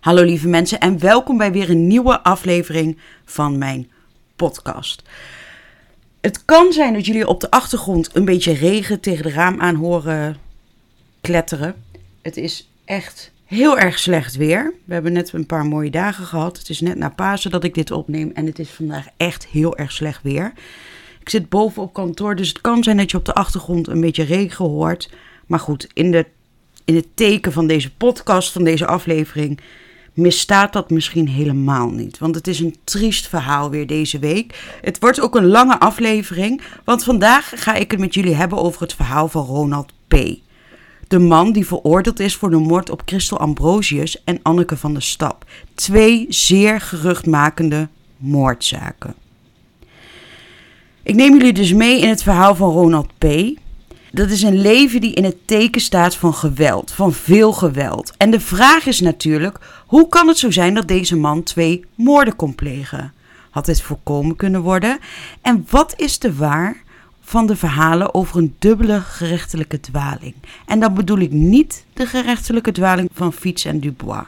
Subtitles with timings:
[0.00, 3.90] Hallo lieve mensen en welkom bij weer een nieuwe aflevering van mijn
[4.36, 5.02] podcast.
[6.20, 9.74] Het kan zijn dat jullie op de achtergrond een beetje regen tegen de raam aan
[9.74, 10.36] horen
[11.20, 11.74] kletteren.
[12.22, 14.74] Het is echt heel erg slecht weer.
[14.84, 16.58] We hebben net een paar mooie dagen gehad.
[16.58, 19.76] Het is net na Pasen dat ik dit opneem en het is vandaag echt heel
[19.76, 20.52] erg slecht weer.
[21.20, 24.00] Ik zit boven op kantoor, dus het kan zijn dat je op de achtergrond een
[24.00, 25.10] beetje regen hoort.
[25.46, 26.26] Maar goed, in, de,
[26.84, 29.60] in het teken van deze podcast, van deze aflevering,
[30.14, 32.18] misstaat dat misschien helemaal niet.
[32.18, 34.78] Want het is een triest verhaal weer deze week.
[34.80, 38.80] Het wordt ook een lange aflevering, want vandaag ga ik het met jullie hebben over
[38.80, 40.14] het verhaal van Ronald P.
[41.08, 45.02] De man die veroordeeld is voor de moord op Christel Ambrosius en Anneke van der
[45.02, 45.44] Stap.
[45.74, 49.14] Twee zeer geruchtmakende moordzaken.
[51.02, 53.24] Ik neem jullie dus mee in het verhaal van Ronald P.
[54.12, 58.12] Dat is een leven die in het teken staat van geweld, van veel geweld.
[58.16, 62.36] En de vraag is natuurlijk: hoe kan het zo zijn dat deze man twee moorden
[62.36, 63.12] kon plegen?
[63.50, 64.98] Had dit voorkomen kunnen worden?
[65.42, 66.82] En wat is de waar
[67.20, 70.34] van de verhalen over een dubbele gerechtelijke dwaling?
[70.66, 74.26] En dan bedoel ik niet de gerechtelijke dwaling van Fiets en Dubois.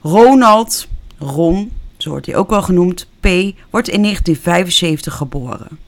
[0.00, 0.88] Ronald,
[1.18, 3.26] Ron, zo wordt hij ook wel genoemd, P,
[3.70, 5.87] wordt in 1975 geboren.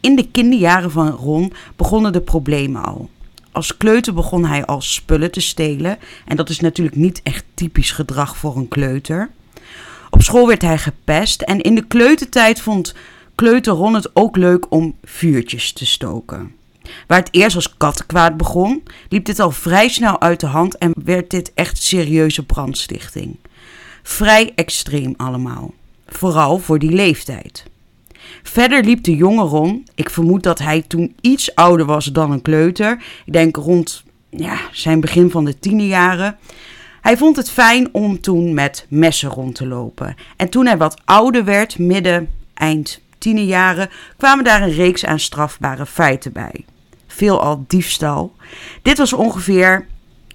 [0.00, 3.10] In de kinderjaren van Ron begonnen de problemen al.
[3.52, 7.90] Als kleuter begon hij al spullen te stelen en dat is natuurlijk niet echt typisch
[7.90, 9.30] gedrag voor een kleuter.
[10.10, 12.94] Op school werd hij gepest en in de kleutertijd vond
[13.34, 16.52] kleuter Ron het ook leuk om vuurtjes te stoken.
[17.06, 20.92] Waar het eerst als kattenkwaad begon, liep dit al vrij snel uit de hand en
[21.04, 23.36] werd dit echt serieuze brandstichting.
[24.02, 25.74] Vrij extreem allemaal,
[26.06, 27.64] vooral voor die leeftijd.
[28.42, 29.86] Verder liep de jonge Ron.
[29.94, 33.02] Ik vermoed dat hij toen iets ouder was dan een kleuter.
[33.24, 36.38] Ik denk rond ja, zijn begin van de tienerjaren.
[37.00, 40.16] Hij vond het fijn om toen met messen rond te lopen.
[40.36, 45.86] En toen hij wat ouder werd, midden, eind tienerjaren, kwamen daar een reeks aan strafbare
[45.86, 46.64] feiten bij.
[47.06, 48.32] Veelal diefstal.
[48.82, 49.86] Dit was ongeveer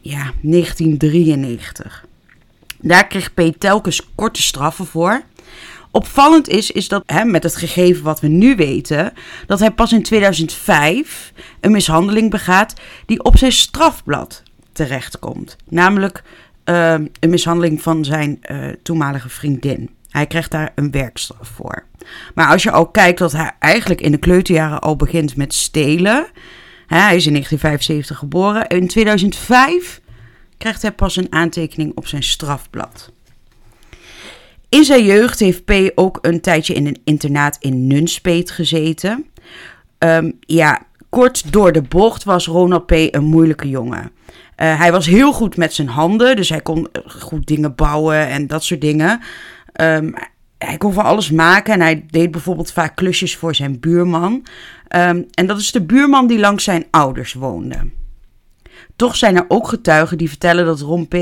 [0.01, 2.05] ja, 1993.
[2.79, 5.21] Daar kreeg P telkens korte straffen voor.
[5.95, 9.13] Opvallend is, is dat hè, met het gegeven wat we nu weten,
[9.47, 12.73] dat hij pas in 2005 een mishandeling begaat
[13.05, 15.55] die op zijn strafblad terechtkomt.
[15.69, 16.23] Namelijk
[16.65, 19.89] uh, een mishandeling van zijn uh, toenmalige vriendin.
[20.09, 21.85] Hij krijgt daar een werkstraf voor.
[22.35, 26.25] Maar als je al kijkt dat hij eigenlijk in de kleuterjaren al begint met stelen.
[26.87, 28.67] Hè, hij is in 1975 geboren.
[28.67, 30.01] In 2005
[30.57, 33.11] krijgt hij pas een aantekening op zijn strafblad.
[34.73, 39.25] In zijn jeugd heeft P ook een tijdje in een internaat in Nunspeet gezeten.
[39.99, 42.91] Um, ja, kort door de bocht was Ronald P.
[42.91, 44.11] een moeilijke jongen.
[44.57, 48.47] Uh, hij was heel goed met zijn handen, dus hij kon goed dingen bouwen en
[48.47, 49.21] dat soort dingen.
[49.81, 50.13] Um,
[50.57, 54.33] hij kon van alles maken en hij deed bijvoorbeeld vaak klusjes voor zijn buurman.
[54.95, 57.77] Um, en dat is de buurman die langs zijn ouders woonde.
[58.95, 61.15] Toch zijn er ook getuigen die vertellen dat Ron P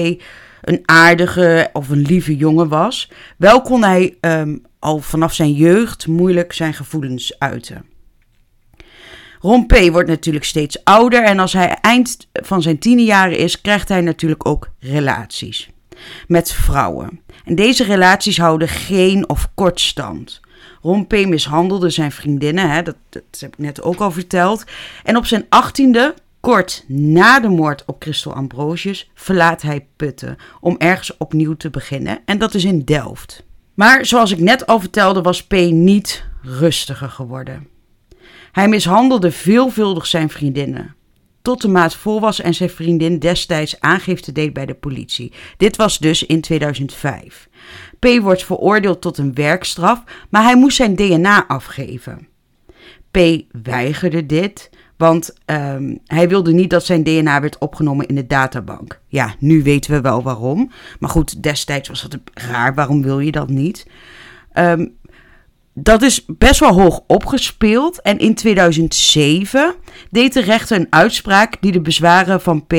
[0.61, 3.11] een aardige of een lieve jongen was.
[3.37, 7.85] Wel kon hij um, al vanaf zijn jeugd moeilijk zijn gevoelens uiten.
[9.39, 9.89] Ron P.
[9.91, 14.45] wordt natuurlijk steeds ouder en als hij eind van zijn tienerjaren is, krijgt hij natuurlijk
[14.45, 15.69] ook relaties
[16.27, 17.21] met vrouwen.
[17.45, 20.39] En deze relaties houden geen of kort stand.
[20.81, 21.11] Ron P.
[21.11, 24.63] mishandelde zijn vriendinnen, hè, dat, dat heb ik net ook al verteld.
[25.03, 30.75] En op zijn achttiende Kort na de moord op Christel Ambrosius verlaat hij Putten om
[30.77, 33.43] ergens opnieuw te beginnen en dat is in Delft.
[33.73, 37.67] Maar zoals ik net al vertelde was P niet rustiger geworden.
[38.51, 40.95] Hij mishandelde veelvuldig zijn vriendinnen.
[41.41, 45.33] Tot de maat vol was en zijn vriendin destijds aangifte deed bij de politie.
[45.57, 47.49] Dit was dus in 2005.
[47.99, 52.27] P wordt veroordeeld tot een werkstraf, maar hij moest zijn DNA afgeven.
[53.11, 53.17] P
[53.63, 54.69] weigerde dit,
[55.01, 58.99] want um, hij wilde niet dat zijn DNA werd opgenomen in de databank.
[59.07, 60.71] Ja, nu weten we wel waarom.
[60.99, 62.73] Maar goed, destijds was dat raar.
[62.73, 63.87] Waarom wil je dat niet?
[64.53, 64.95] Um,
[65.73, 68.01] dat is best wel hoog opgespeeld.
[68.01, 69.75] En in 2007
[70.09, 72.73] deed de rechter een uitspraak die de bezwaren van P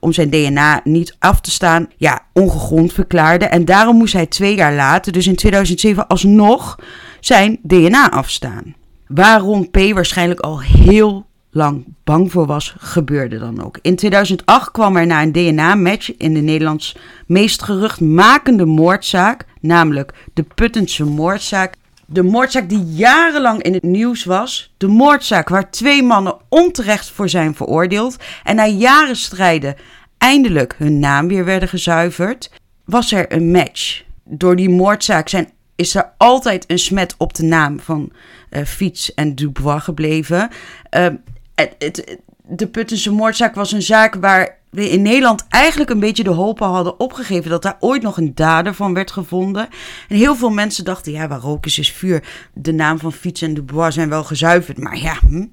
[0.00, 3.44] om zijn DNA niet af te staan, ja, ongegrond verklaarde.
[3.44, 6.78] En daarom moest hij twee jaar later, dus in 2007, alsnog
[7.20, 8.74] zijn DNA afstaan.
[9.06, 13.78] Waarom P waarschijnlijk al heel lang bang voor was, gebeurde dan ook.
[13.82, 16.96] In 2008 kwam er na een DNA-match in de Nederlands
[17.26, 21.74] meest geruchtmakende moordzaak, namelijk de Puttense moordzaak.
[22.06, 24.72] De moordzaak die jarenlang in het nieuws was.
[24.76, 29.76] De moordzaak waar twee mannen onterecht voor zijn veroordeeld en na jaren strijden
[30.18, 32.50] eindelijk hun naam weer werden gezuiverd.
[32.84, 34.02] was er een match.
[34.24, 38.12] Door die moordzaak zijn, is er altijd een smet op de naam van
[38.50, 40.50] uh, Fiets en Dubois gebleven.
[40.96, 41.06] Uh,
[41.54, 46.30] het, de Puttense moordzaak was een zaak waar we in Nederland eigenlijk een beetje de
[46.30, 49.68] hoop hadden opgegeven dat daar ooit nog een dader van werd gevonden.
[50.08, 52.24] En heel veel mensen dachten, ja, waar rook is, is vuur.
[52.54, 55.46] De naam van Fiets en Dubois zijn wel gezuiverd, maar ja, hm,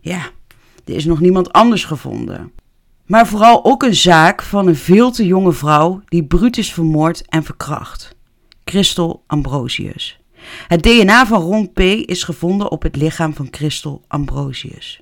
[0.00, 0.20] ja,
[0.84, 2.52] er is nog niemand anders gevonden.
[3.06, 7.22] Maar vooral ook een zaak van een veel te jonge vrouw die bruut is vermoord
[7.28, 8.16] en verkracht.
[8.64, 10.20] Christel Ambrosius.
[10.68, 11.80] Het DNA van Ron P.
[11.80, 15.00] is gevonden op het lichaam van Christel Ambrosius.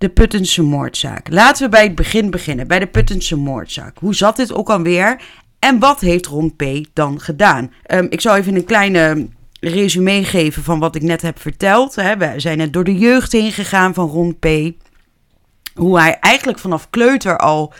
[0.00, 1.28] De Puttense moordzaak.
[1.30, 3.98] Laten we bij het begin beginnen, bij de Puttense moordzaak.
[3.98, 5.20] Hoe zat dit ook alweer?
[5.58, 6.64] En wat heeft Ron P.
[6.92, 7.72] dan gedaan?
[7.86, 9.28] Um, ik zal even een kleine
[9.60, 11.94] resume geven van wat ik net heb verteld.
[11.94, 14.46] We zijn net door de jeugd heen gegaan van Ron P.
[15.74, 17.72] Hoe hij eigenlijk vanaf kleuter al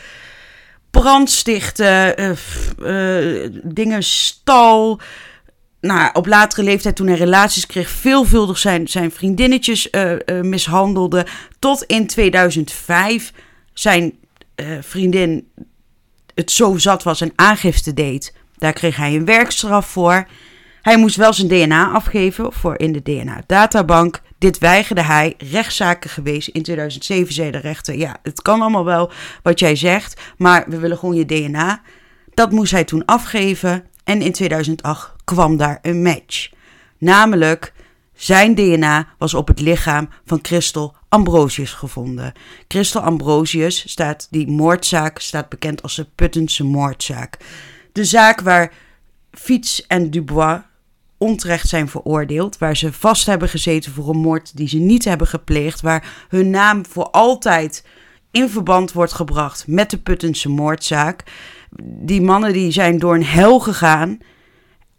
[0.91, 2.31] brandstichten, uh,
[2.79, 4.99] uh, dingen stal.
[5.81, 11.25] Nou, op latere leeftijd, toen hij relaties kreeg, veelvuldig zijn, zijn vriendinnetjes uh, mishandelde.
[11.59, 13.33] Tot in 2005
[13.73, 14.13] zijn
[14.81, 15.47] vriendin
[16.35, 18.33] het zo zat was en aangifte deed.
[18.57, 20.27] Daar kreeg hij een werkstraf voor.
[20.81, 24.21] Hij moest wel zijn DNA afgeven voor in de DNA-databank.
[24.37, 25.35] Dit weigerde hij.
[25.37, 26.47] Rechtszaken geweest.
[26.47, 29.11] In 2007 zei de rechter: Ja, het kan allemaal wel
[29.43, 31.81] wat jij zegt, maar we willen gewoon je DNA.
[32.33, 33.85] Dat moest hij toen afgeven.
[34.03, 36.49] En in 2008 kwam daar een match.
[36.97, 37.73] Namelijk,
[38.13, 42.33] zijn DNA was op het lichaam van Christel Ambrosius gevonden.
[42.67, 47.37] Christel Ambrosius staat, die moordzaak staat bekend als de Puttense moordzaak.
[47.91, 48.73] De zaak waar
[49.31, 50.59] Fiets en Dubois
[51.17, 55.27] onterecht zijn veroordeeld, waar ze vast hebben gezeten voor een moord die ze niet hebben
[55.27, 57.85] gepleegd, waar hun naam voor altijd
[58.31, 61.23] in verband wordt gebracht met de Puttense moordzaak.
[61.83, 64.19] Die mannen die zijn door een hel gegaan.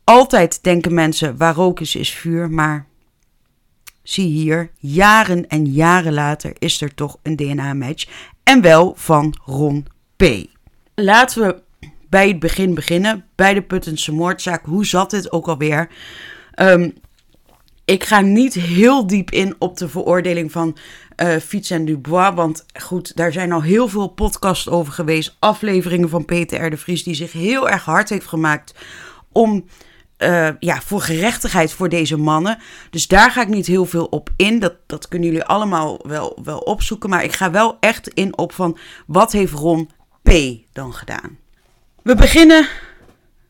[0.04, 2.86] Altijd denken mensen waar rook is, is vuur, maar
[4.02, 8.06] zie hier, jaren en jaren later is er toch een DNA-match
[8.42, 10.24] en wel van Ron P.
[10.94, 11.62] Laten we
[12.08, 13.24] bij het begin beginnen.
[13.34, 14.64] Bij de Puttense moordzaak.
[14.64, 15.88] Hoe zat dit ook alweer?
[16.56, 16.94] Um,
[17.84, 20.76] ik ga niet heel diep in op de veroordeling van
[21.16, 22.34] uh, Fiets en Dubois.
[22.34, 25.36] Want goed, daar zijn al heel veel podcasts over geweest.
[25.38, 26.70] Afleveringen van Peter R.
[26.70, 27.02] de Vries.
[27.02, 28.74] Die zich heel erg hard heeft gemaakt
[29.32, 29.64] om.
[30.22, 32.58] Uh, ja, voor gerechtigheid voor deze mannen.
[32.90, 34.58] Dus daar ga ik niet heel veel op in.
[34.58, 37.10] Dat, dat kunnen jullie allemaal wel, wel opzoeken.
[37.10, 39.90] Maar ik ga wel echt in op van wat heeft Ron
[40.22, 40.32] P.
[40.72, 41.38] dan gedaan.
[42.02, 42.68] We beginnen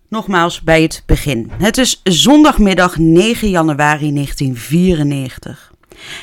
[0.09, 1.51] nogmaals bij het begin.
[1.53, 5.73] Het is zondagmiddag 9 januari 1994.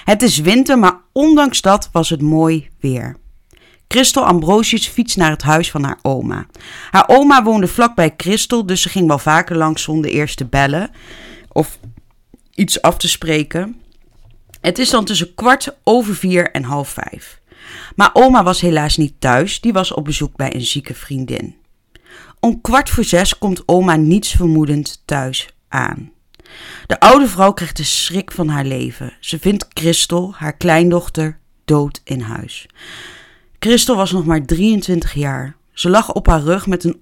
[0.03, 3.15] Het is winter, maar ondanks dat was het mooi weer.
[3.94, 6.45] Christel Ambrosius fietst naar het huis van haar oma.
[6.91, 10.91] Haar oma woonde vlakbij Christel, dus ze ging wel vaker langs zonder eerst te bellen
[11.51, 11.80] of
[12.53, 13.81] iets af te spreken.
[14.62, 17.41] Het is dan tussen kwart over vier en half vijf.
[17.95, 21.56] Maar oma was helaas niet thuis, die was op bezoek bij een zieke vriendin.
[22.39, 26.12] Om kwart voor zes komt oma niets vermoedend thuis aan.
[26.85, 29.13] De oude vrouw krijgt de schrik van haar leven.
[29.19, 32.68] Ze vindt Christel, haar kleindochter, dood in huis.
[33.59, 35.56] Christel was nog maar 23 jaar.
[35.73, 37.01] Ze lag op haar rug met een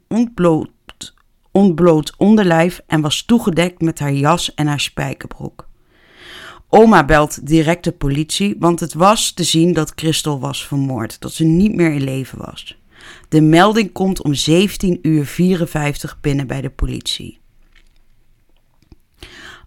[1.52, 5.68] ontbloot, onderlijf en was toegedekt met haar jas en haar spijkerbroek.
[6.70, 11.34] Oma belt direct de politie, want het was te zien dat Christel was vermoord, dat
[11.34, 12.78] ze niet meer in leven was.
[13.30, 17.40] De melding komt om 17 uur 54 binnen bij de politie.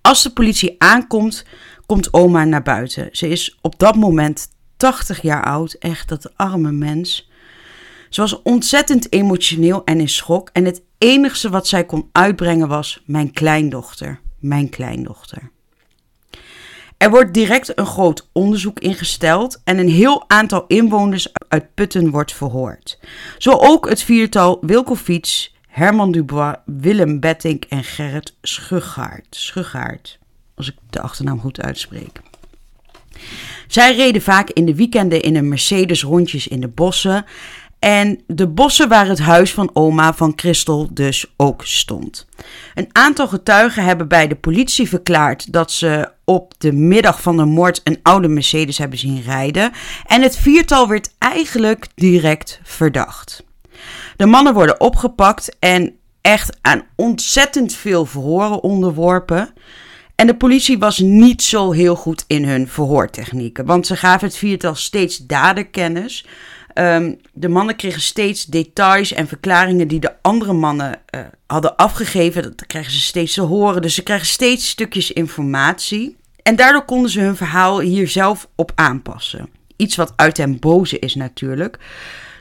[0.03, 1.45] Als de politie aankomt,
[1.87, 3.09] komt oma naar buiten.
[3.13, 4.49] Ze is op dat moment
[4.81, 7.31] 80 jaar oud, echt dat arme mens.
[8.09, 10.51] Ze was ontzettend emotioneel en in schok.
[10.53, 15.51] En het enige wat zij kon uitbrengen was: Mijn kleindochter, mijn kleindochter.
[16.97, 22.33] Er wordt direct een groot onderzoek ingesteld en een heel aantal inwoners uit Putten wordt
[22.33, 22.99] verhoord.
[23.39, 29.27] Zo ook het viertal Wilco Fiets, Herman Dubois, Willem Bettink en Gerrit Schuggaard.
[29.31, 30.19] Schuggaard,
[30.55, 32.21] als ik de achternaam goed uitspreek.
[33.67, 37.25] Zij reden vaak in de weekenden in een Mercedes rondjes in de bossen
[37.81, 42.27] en de bossen waar het huis van oma van Christel dus ook stond.
[42.75, 47.45] Een aantal getuigen hebben bij de politie verklaard dat ze op de middag van de
[47.45, 49.73] moord een oude Mercedes hebben zien rijden.
[50.07, 53.45] En het viertal werd eigenlijk direct verdacht.
[54.17, 59.49] De mannen worden opgepakt en echt aan ontzettend veel verhoren onderworpen.
[60.21, 64.37] En de politie was niet zo heel goed in hun verhoortechnieken, want ze gaven het
[64.37, 66.27] viertal steeds daderkennis.
[66.73, 72.43] Ehm, de mannen kregen steeds details en verklaringen die de andere mannen uh, hadden afgegeven.
[72.43, 73.83] Dat krijgen ze steeds te horen.
[73.83, 76.17] Dus ze krijgen steeds stukjes informatie.
[76.43, 79.49] En daardoor konden ze hun verhaal hier zelf op aanpassen.
[79.77, 81.79] Iets wat uit den boze is natuurlijk.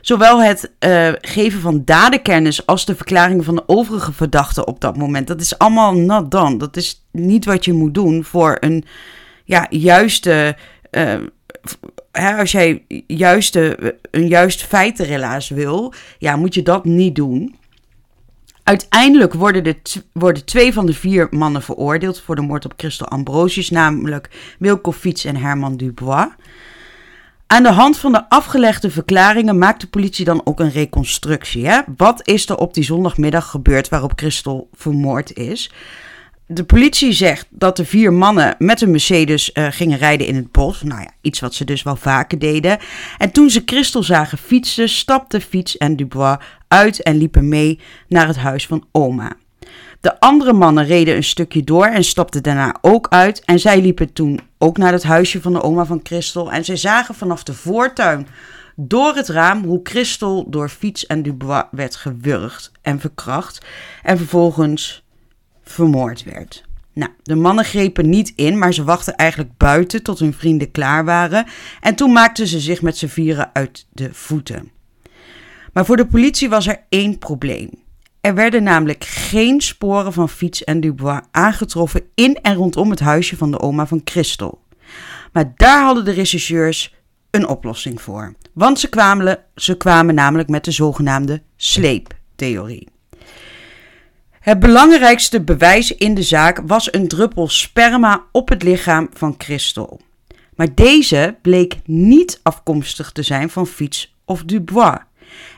[0.00, 4.96] Zowel het uh, geven van dadenkennis als de verklaringen van de overige verdachten op dat
[4.96, 5.26] moment.
[5.26, 6.56] Dat is allemaal not done.
[6.56, 8.84] Dat is niet wat je moet doen voor een
[9.44, 10.56] ja, juiste.
[10.90, 11.14] Uh,
[12.12, 17.58] hè, als jij juiste, een juist feitenrelaas wil, ja, moet je dat niet doen.
[18.62, 19.76] Uiteindelijk worden, de
[20.12, 24.92] worden twee van de vier mannen veroordeeld voor de moord op Christel Ambrosius, namelijk Wilco
[24.92, 26.28] Fiets en Herman Dubois.
[27.52, 31.66] Aan de hand van de afgelegde verklaringen maakt de politie dan ook een reconstructie.
[31.66, 31.80] Hè?
[31.96, 35.72] Wat is er op die zondagmiddag gebeurd waarop Christel vermoord is?
[36.46, 40.52] De politie zegt dat de vier mannen met een Mercedes uh, gingen rijden in het
[40.52, 40.82] bos.
[40.82, 42.78] Nou ja, iets wat ze dus wel vaker deden.
[43.18, 46.38] En toen ze Christel zagen fietsen, stapten Fiets en Dubois
[46.68, 49.32] uit en liepen mee naar het huis van oma.
[50.00, 53.44] De andere mannen reden een stukje door en stapten daarna ook uit.
[53.44, 56.52] En zij liepen toen ook naar het huisje van de oma van Christel.
[56.52, 58.26] En zij zagen vanaf de voortuin
[58.76, 63.66] door het raam hoe Christel door Fiets en Dubois werd gewurgd en verkracht.
[64.02, 65.04] En vervolgens
[65.62, 66.64] vermoord werd.
[66.92, 71.04] Nou, de mannen grepen niet in, maar ze wachten eigenlijk buiten tot hun vrienden klaar
[71.04, 71.46] waren.
[71.80, 74.70] En toen maakten ze zich met z'n vieren uit de voeten.
[75.72, 77.70] Maar voor de politie was er één probleem.
[78.20, 83.36] Er werden namelijk geen sporen van Fiets en Dubois aangetroffen in en rondom het huisje
[83.36, 84.62] van de oma van Christel.
[85.32, 86.94] Maar daar hadden de rechercheurs
[87.30, 88.34] een oplossing voor.
[88.52, 92.88] Want ze kwamen, ze kwamen namelijk met de zogenaamde sleeptheorie.
[94.40, 100.00] Het belangrijkste bewijs in de zaak was een druppel sperma op het lichaam van Christel.
[100.54, 104.98] Maar deze bleek niet afkomstig te zijn van Fiets of Dubois.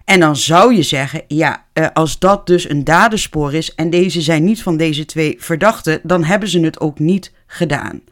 [0.04, 4.20] En dan zou je zeggen, ja, eh, als dat dus een dadenspoor is en deze
[4.20, 8.02] zijn niet van deze twee verdachten, dan hebben ze het ook niet gedaan.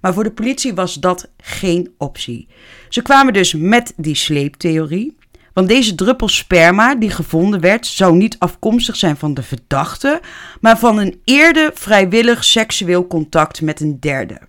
[0.00, 2.48] Maar voor de politie was dat geen optie.
[2.88, 5.16] Ze kwamen dus met die sleeptheorie.
[5.52, 10.20] Want deze druppel sperma die gevonden werd, zou niet afkomstig zijn van de verdachte,
[10.60, 14.40] maar van een eerder vrijwillig seksueel contact met een derde.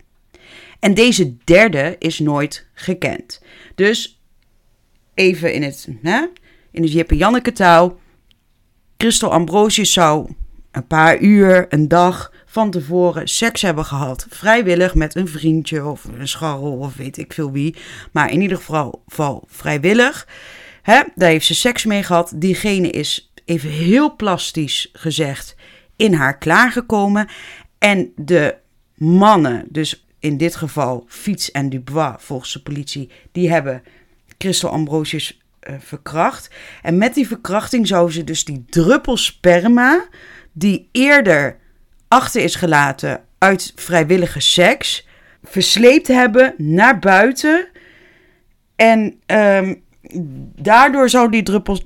[0.80, 3.42] En deze derde is nooit gekend.
[3.76, 4.20] Dus
[5.14, 6.26] even in het, hè,
[6.76, 8.00] in het Jippe Janneke taal.
[8.98, 10.30] Christel Ambrosius zou
[10.72, 14.28] een paar uur, een dag van tevoren seks hebben gehad.
[14.30, 17.76] Vrijwillig met een vriendje of een scharrel of weet ik veel wie.
[18.12, 19.04] Maar in ieder geval
[19.48, 20.28] vrijwillig.
[20.82, 22.34] Hè, daar heeft ze seks mee gehad.
[22.36, 25.56] Diegene is, even heel plastisch gezegd,
[25.96, 27.28] in haar klaargekomen.
[27.78, 28.56] En de
[28.96, 33.84] mannen, dus in dit geval Fiets en Dubois volgens de politie, die hebben
[34.38, 35.40] Christel Ambrosius
[35.80, 36.50] verkracht.
[36.82, 40.06] En met die verkrachting zou ze dus die druppel sperma,
[40.52, 41.58] die eerder
[42.08, 45.08] achter is gelaten uit vrijwillige seks,
[45.44, 47.68] versleept hebben naar buiten.
[48.76, 49.84] En um,
[50.56, 51.80] daardoor zou die druppel,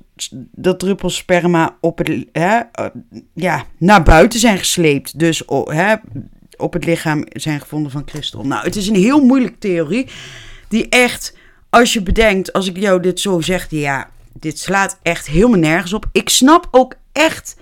[0.52, 2.86] dat druppel sperma op het, hè, uh,
[3.34, 5.20] ja, naar buiten zijn gesleept.
[5.20, 5.96] Dus hè,
[6.58, 8.46] op het lichaam zijn gevonden van Christel.
[8.46, 10.08] Nou, het is een heel moeilijke theorie.
[10.68, 11.38] Die echt,
[11.70, 15.94] als je bedenkt, als ik jou dit zo zeg, ja, dit slaat echt helemaal nergens
[15.94, 16.06] op.
[16.12, 17.56] Ik snap ook echt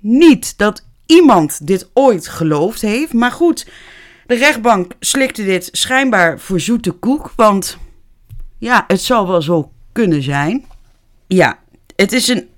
[0.00, 3.12] niet dat iemand dit ooit geloofd heeft.
[3.12, 3.66] Maar goed,
[4.26, 7.32] de rechtbank slikte dit schijnbaar voor zoete koek.
[7.36, 7.78] Want
[8.58, 10.64] ja, het zou wel zo kunnen zijn.
[11.26, 11.58] Ja,
[11.96, 12.50] het is een.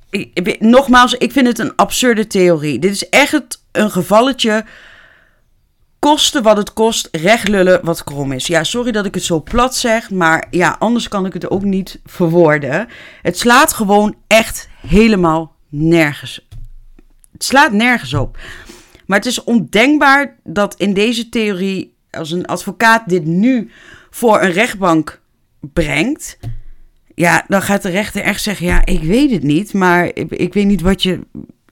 [0.58, 2.78] Nogmaals, ik vind het een absurde theorie.
[2.78, 4.64] Dit is echt een gevalletje.
[6.04, 8.46] Kosten wat het kost, recht lullen wat krom is.
[8.46, 11.62] Ja, sorry dat ik het zo plat zeg, maar ja, anders kan ik het ook
[11.62, 12.88] niet verwoorden.
[13.22, 16.48] Het slaat gewoon echt helemaal nergens.
[17.32, 18.38] Het slaat nergens op.
[19.06, 23.70] Maar het is ondenkbaar dat in deze theorie, als een advocaat dit nu
[24.10, 25.20] voor een rechtbank
[25.60, 26.38] brengt,
[27.14, 30.54] ja, dan gaat de rechter echt zeggen: Ja, ik weet het niet, maar ik, ik,
[30.54, 31.20] weet niet wat je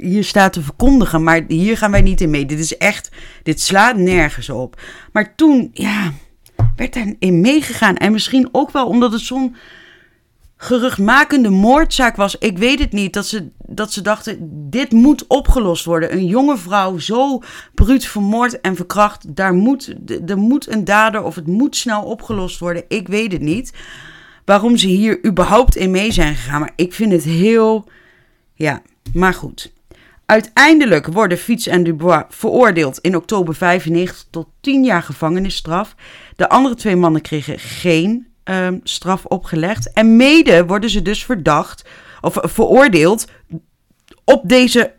[0.02, 2.46] hier staat te verkondigen, maar hier gaan wij niet in mee.
[2.46, 3.10] Dit is echt,
[3.42, 4.80] dit slaat nergens op.
[5.12, 6.12] Maar toen, ja,
[6.76, 7.96] werd daarin meegegaan.
[7.96, 9.56] En misschien ook wel omdat het zo'n
[10.56, 12.38] geruchtmakende moordzaak was.
[12.38, 13.12] Ik weet het niet.
[13.12, 14.38] Dat ze, dat ze dachten:
[14.70, 16.12] dit moet opgelost worden.
[16.12, 17.42] Een jonge vrouw zo
[17.74, 19.36] bruut vermoord en verkracht.
[19.36, 19.94] Daar moet,
[20.26, 22.84] er moet een dader of het moet snel opgelost worden.
[22.88, 23.72] Ik weet het niet
[24.44, 26.60] waarom ze hier überhaupt in mee zijn gegaan.
[26.60, 27.88] Maar ik vind het heel.
[28.54, 28.82] Ja,
[29.14, 29.72] maar goed.
[30.32, 35.94] Uiteindelijk worden Fiets en Dubois veroordeeld in oktober 95 tot 10 jaar gevangenisstraf.
[36.36, 39.92] De andere twee mannen kregen geen ehm, straf opgelegd.
[39.92, 41.84] En mede worden ze dus verdacht
[42.20, 43.24] of veroordeeld
[44.24, 44.94] op deze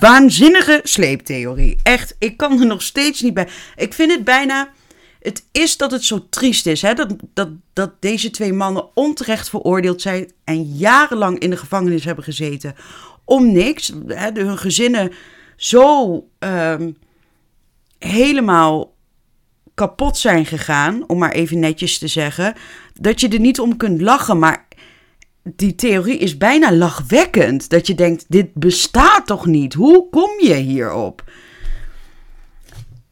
[0.00, 1.78] waanzinnige sleeptheorie.
[1.82, 3.48] Echt, ik kan er nog steeds niet bij.
[3.76, 4.72] Ik vind het bijna.
[5.20, 6.94] Het is dat het zo triest is hè?
[6.94, 12.24] Dat, dat, dat deze twee mannen onterecht veroordeeld zijn en jarenlang in de gevangenis hebben
[12.24, 12.74] gezeten
[13.24, 13.92] om niks.
[14.06, 14.30] Hè?
[14.32, 15.12] Hun gezinnen
[15.56, 16.90] zo ehm,
[17.98, 18.94] helemaal
[19.74, 22.54] kapot zijn gegaan, om maar even netjes te zeggen,
[22.94, 24.38] dat je er niet om kunt lachen.
[24.38, 24.66] Maar
[25.42, 27.70] die theorie is bijna lachwekkend.
[27.70, 29.74] Dat je denkt, dit bestaat toch niet?
[29.74, 31.30] Hoe kom je hierop?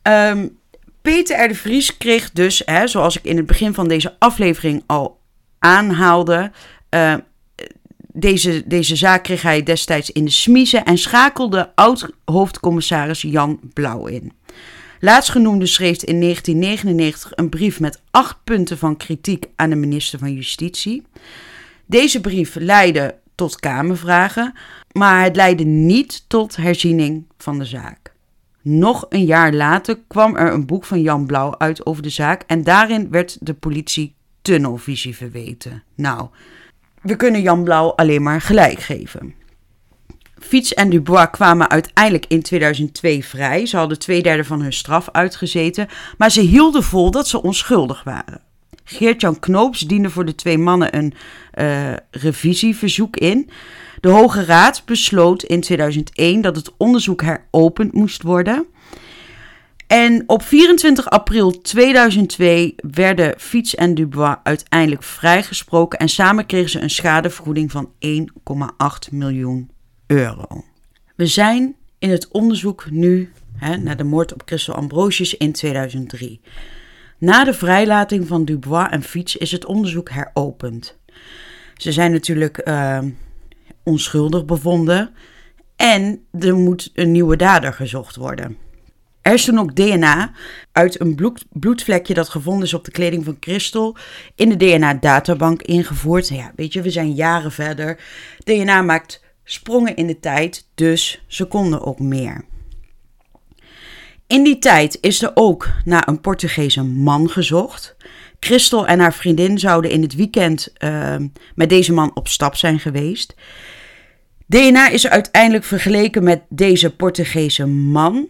[0.02, 0.58] Um,
[1.02, 1.48] Peter R.
[1.48, 5.20] de Vries kreeg dus, hè, zoals ik in het begin van deze aflevering al
[5.58, 6.52] aanhaalde,
[6.90, 7.14] uh,
[8.12, 14.32] deze, deze zaak kreeg hij destijds in de smiezen en schakelde oud-hoofdcommissaris Jan Blauw in.
[15.00, 20.32] Laatstgenoemde schreef in 1999 een brief met acht punten van kritiek aan de minister van
[20.32, 21.02] Justitie.
[21.86, 24.54] Deze brief leidde tot Kamervragen,
[24.92, 28.12] maar het leidde niet tot herziening van de zaak.
[28.62, 32.42] Nog een jaar later kwam er een boek van Jan Blauw uit over de zaak
[32.46, 35.82] en daarin werd de politie tunnelvisie verweten.
[35.94, 36.28] Nou,
[37.02, 39.34] we kunnen Jan Blauw alleen maar gelijk geven.
[40.38, 43.66] Fiets en Dubois kwamen uiteindelijk in 2002 vrij.
[43.66, 45.88] Ze hadden twee derde van hun straf uitgezeten,
[46.18, 48.40] maar ze hielden vol dat ze onschuldig waren.
[48.84, 51.14] Geert-Jan Knoops diende voor de twee mannen een
[51.54, 53.50] uh, revisieverzoek in.
[54.00, 58.66] De Hoge Raad besloot in 2001 dat het onderzoek heropend moest worden.
[59.90, 66.80] En op 24 april 2002 werden Fiets en Dubois uiteindelijk vrijgesproken en samen kregen ze
[66.80, 69.70] een schadevergoeding van 1,8 miljoen
[70.06, 70.64] euro.
[71.16, 76.40] We zijn in het onderzoek nu hè, naar de moord op Christel Ambrosius in 2003.
[77.18, 80.98] Na de vrijlating van Dubois en Fiets is het onderzoek heropend.
[81.76, 82.98] Ze zijn natuurlijk uh,
[83.82, 85.10] onschuldig bevonden
[85.76, 88.68] en er moet een nieuwe dader gezocht worden.
[89.22, 90.32] Er is toen ook DNA
[90.72, 93.96] uit een bloed, bloedvlekje dat gevonden is op de kleding van Christel
[94.34, 96.28] in de DNA-databank ingevoerd.
[96.28, 98.00] Ja, weet je, we zijn jaren verder.
[98.44, 102.44] DNA maakt sprongen in de tijd, dus ze konden ook meer.
[104.26, 107.96] In die tijd is er ook naar een Portugese man gezocht.
[108.40, 111.16] Christel en haar vriendin zouden in het weekend uh,
[111.54, 113.34] met deze man op stap zijn geweest.
[114.46, 118.28] DNA is uiteindelijk vergeleken met deze Portugese man,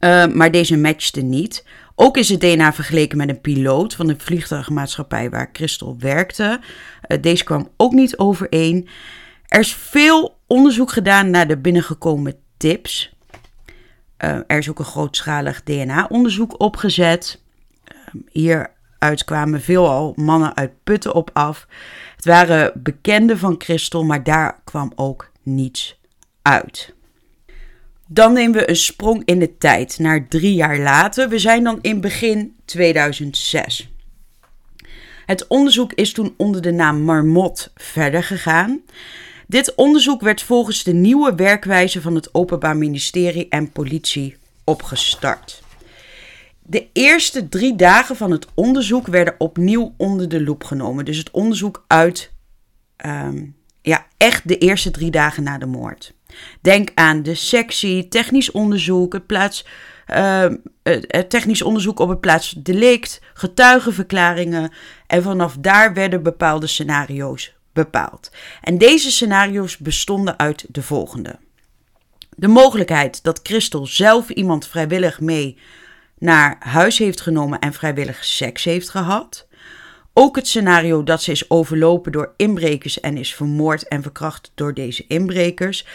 [0.00, 1.64] uh, maar deze matchte niet.
[1.94, 6.60] Ook is het DNA vergeleken met een piloot van de vliegtuigmaatschappij waar Christel werkte.
[7.08, 8.88] Uh, deze kwam ook niet overeen.
[9.46, 13.14] Er is veel onderzoek gedaan naar de binnengekomen tips.
[14.24, 17.42] Uh, er is ook een grootschalig DNA-onderzoek opgezet.
[17.84, 21.66] Uh, hieruit kwamen veelal mannen uit Putten op af.
[22.16, 26.00] Het waren bekenden van Christel, maar daar kwam ook niets
[26.42, 26.94] uit.
[28.08, 31.28] Dan nemen we een sprong in de tijd naar drie jaar later.
[31.28, 33.88] We zijn dan in begin 2006.
[35.26, 38.82] Het onderzoek is toen onder de naam Marmot verder gegaan.
[39.46, 45.62] Dit onderzoek werd volgens de nieuwe werkwijze van het Openbaar Ministerie en Politie opgestart.
[46.62, 51.04] De eerste drie dagen van het onderzoek werden opnieuw onder de loep genomen.
[51.04, 52.32] Dus het onderzoek uit,
[53.06, 56.14] um, ja, echt de eerste drie dagen na de moord.
[56.60, 59.66] Denk aan de sectie, technisch onderzoek, het plaats,
[60.08, 60.44] uh,
[61.28, 64.72] technisch onderzoek op het plaats delict, getuigenverklaringen.
[65.06, 68.30] En vanaf daar werden bepaalde scenario's bepaald.
[68.62, 71.38] En deze scenario's bestonden uit de volgende.
[72.30, 75.58] De mogelijkheid dat Christel zelf iemand vrijwillig mee
[76.18, 79.46] naar huis heeft genomen en vrijwillig seks heeft gehad.
[80.18, 84.74] Ook het scenario dat ze is overlopen door inbrekers en is vermoord en verkracht door
[84.74, 85.86] deze inbrekers.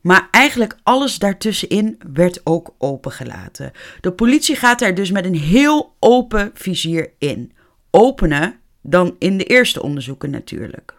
[0.00, 3.72] Maar eigenlijk alles daartussenin werd ook opengelaten.
[4.00, 7.52] De politie gaat er dus met een heel open vizier in.
[7.90, 10.94] Openen dan in de eerste onderzoeken natuurlijk.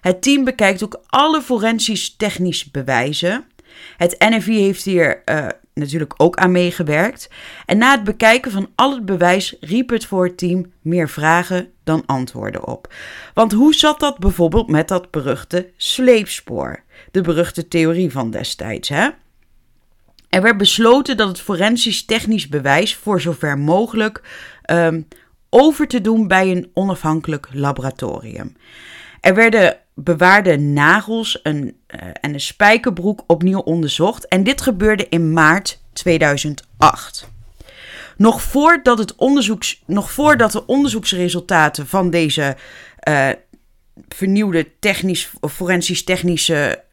[0.00, 3.44] Het team bekijkt ook alle forensisch-technisch bewijzen.
[3.96, 7.30] Het NFI heeft hier uh, natuurlijk ook aan meegewerkt.
[7.66, 11.72] En na het bekijken van al het bewijs riep het voor het team meer vragen
[11.84, 12.94] dan antwoorden op.
[13.34, 16.82] Want hoe zat dat bijvoorbeeld met dat beruchte sleepspoor?
[17.10, 19.08] De beruchte theorie van destijds, hè?
[20.28, 24.22] Er werd besloten dat het forensisch technisch bewijs voor zover mogelijk
[24.70, 25.08] um,
[25.50, 28.56] over te doen bij een onafhankelijk laboratorium.
[29.20, 34.28] Er werden bewaarde nagels een, uh, en een spijkerbroek opnieuw onderzocht.
[34.28, 37.28] En dit gebeurde in maart 2008.
[38.16, 42.56] Nog voordat, het onderzoeks, nog voordat de onderzoeksresultaten van deze
[43.08, 43.28] uh,
[44.08, 46.84] vernieuwde technisch, forensisch-technische.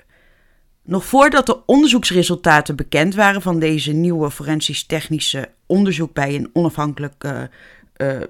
[0.84, 8.22] Nog voordat de onderzoeksresultaten bekend waren van deze nieuwe forensisch-technische onderzoek bij een onafhankelijk uh,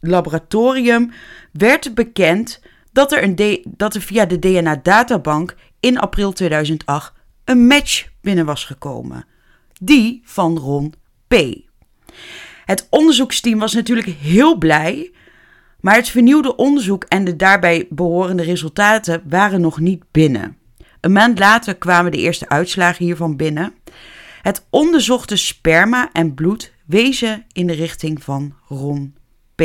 [0.00, 1.12] laboratorium,
[1.52, 2.60] werd bekend
[2.98, 7.12] dat er, een dat er via de DNA-databank in april 2008
[7.44, 9.24] een match binnen was gekomen.
[9.80, 10.94] Die van Ron
[11.28, 11.34] P.
[12.64, 15.12] Het onderzoeksteam was natuurlijk heel blij,
[15.80, 20.56] maar het vernieuwde onderzoek en de daarbij behorende resultaten waren nog niet binnen.
[21.00, 23.74] Een maand later kwamen de eerste uitslagen hiervan binnen.
[24.42, 29.14] Het onderzochte sperma en bloed wezen in de richting van Ron
[29.54, 29.62] P.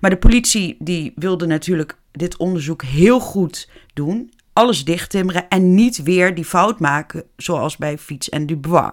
[0.00, 6.02] Maar de politie die wilde natuurlijk dit onderzoek heel goed doen, alles dichttimmeren en niet
[6.02, 8.90] weer die fout maken zoals bij Fiets en Dubois.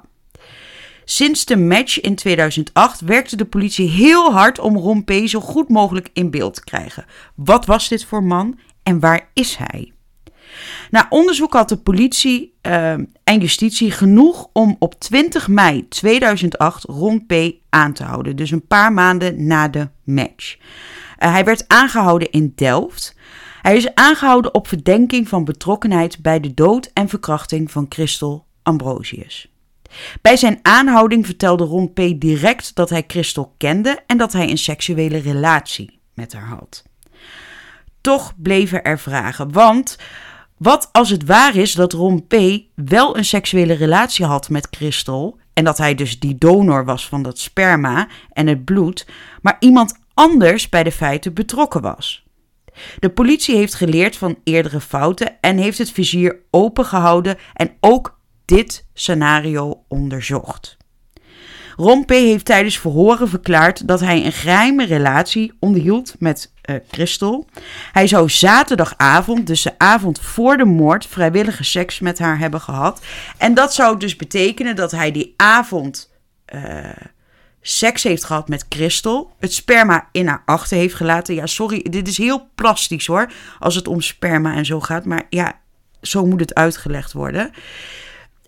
[1.06, 5.12] Sinds de match in 2008 werkte de politie heel hard om Ron P.
[5.26, 7.06] zo goed mogelijk in beeld te krijgen.
[7.36, 9.92] Wat was dit voor man en waar is hij?
[10.92, 12.92] Na onderzoek had de politie uh,
[13.24, 17.34] en justitie genoeg om op 20 mei 2008 Ron P.
[17.70, 18.36] aan te houden.
[18.36, 20.58] Dus een paar maanden na de match.
[21.24, 23.16] Uh, hij werd aangehouden in Delft.
[23.62, 29.52] Hij is aangehouden op verdenking van betrokkenheid bij de dood en verkrachting van Christel Ambrosius.
[30.22, 35.18] Bij zijn aanhouding vertelde Ron direct dat hij Christel kende en dat hij een seksuele
[35.18, 36.84] relatie met haar had.
[38.02, 39.98] Toch bleven er vragen, want
[40.58, 42.26] wat als het waar is dat Ron
[42.76, 47.24] wel een seksuele relatie had met Christel en dat hij dus die donor was van
[47.24, 49.08] dat sperma en het bloed,
[49.42, 52.24] maar iemand anders bij de feiten betrokken was?
[53.00, 58.86] De politie heeft geleerd van eerdere fouten en heeft het vizier opengehouden en ook dit
[58.94, 60.78] scenario onderzocht.
[61.76, 62.10] Ron P.
[62.10, 67.48] heeft tijdens verhoren verklaard dat hij een geheime relatie onderhield met uh, Christel.
[67.92, 73.02] Hij zou zaterdagavond, dus de avond voor de moord, vrijwillige seks met haar hebben gehad.
[73.38, 76.12] En dat zou dus betekenen dat hij die avond
[76.56, 76.90] uh,
[77.64, 79.32] seks heeft gehad met Christel.
[79.40, 81.36] Het sperma in haar achter heeft gelaten.
[81.36, 83.32] Ja, sorry, dit is heel plastisch hoor.
[83.60, 85.06] Als het om sperma en zo gaat.
[85.06, 85.60] Maar ja,
[86.02, 87.52] zo moet het uitgelegd worden.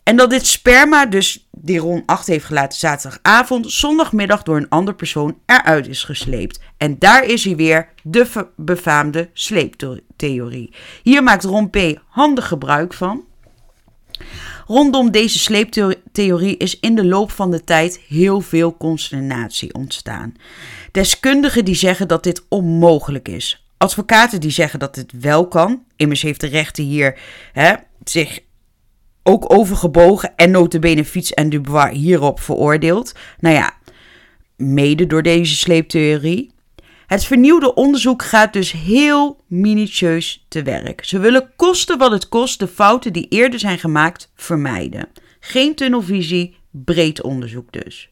[0.03, 4.95] En dat dit sperma, dus die Ron 8 heeft gelaten zaterdagavond, zondagmiddag door een ander
[4.95, 6.59] persoon eruit is gesleept.
[6.77, 10.73] En daar is hij weer, de befaamde sleeptheorie.
[11.03, 11.77] Hier maakt Ron P.
[12.07, 13.25] handig gebruik van.
[14.67, 20.33] Rondom deze sleeptheorie is in de loop van de tijd heel veel consternatie ontstaan.
[20.91, 23.67] Deskundigen die zeggen dat dit onmogelijk is.
[23.77, 25.83] Advocaten die zeggen dat dit wel kan.
[25.95, 27.19] Immers heeft de rechter hier
[27.53, 27.73] hè,
[28.03, 28.39] zich
[29.23, 33.15] ook overgebogen en notabene Fiets en Dubois hierop veroordeeld.
[33.39, 33.73] Nou ja,
[34.55, 36.53] mede door deze sleeptheorie.
[37.07, 41.05] Het vernieuwde onderzoek gaat dus heel minutieus te werk.
[41.05, 45.07] Ze willen kosten wat het kost de fouten die eerder zijn gemaakt vermijden.
[45.39, 48.09] Geen tunnelvisie, breed onderzoek dus.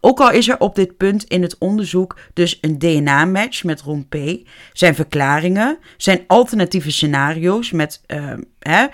[0.00, 4.08] Ook al is er op dit punt in het onderzoek dus een DNA-match met Ron
[4.08, 4.16] P.
[4.72, 8.86] Zijn verklaringen, zijn alternatieve scenario's met uh, hè,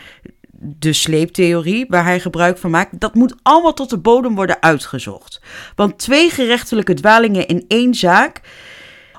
[0.60, 5.40] de sleeptheorie, waar hij gebruik van maakt, dat moet allemaal tot de bodem worden uitgezocht.
[5.74, 8.40] Want twee gerechtelijke dwalingen in één zaak.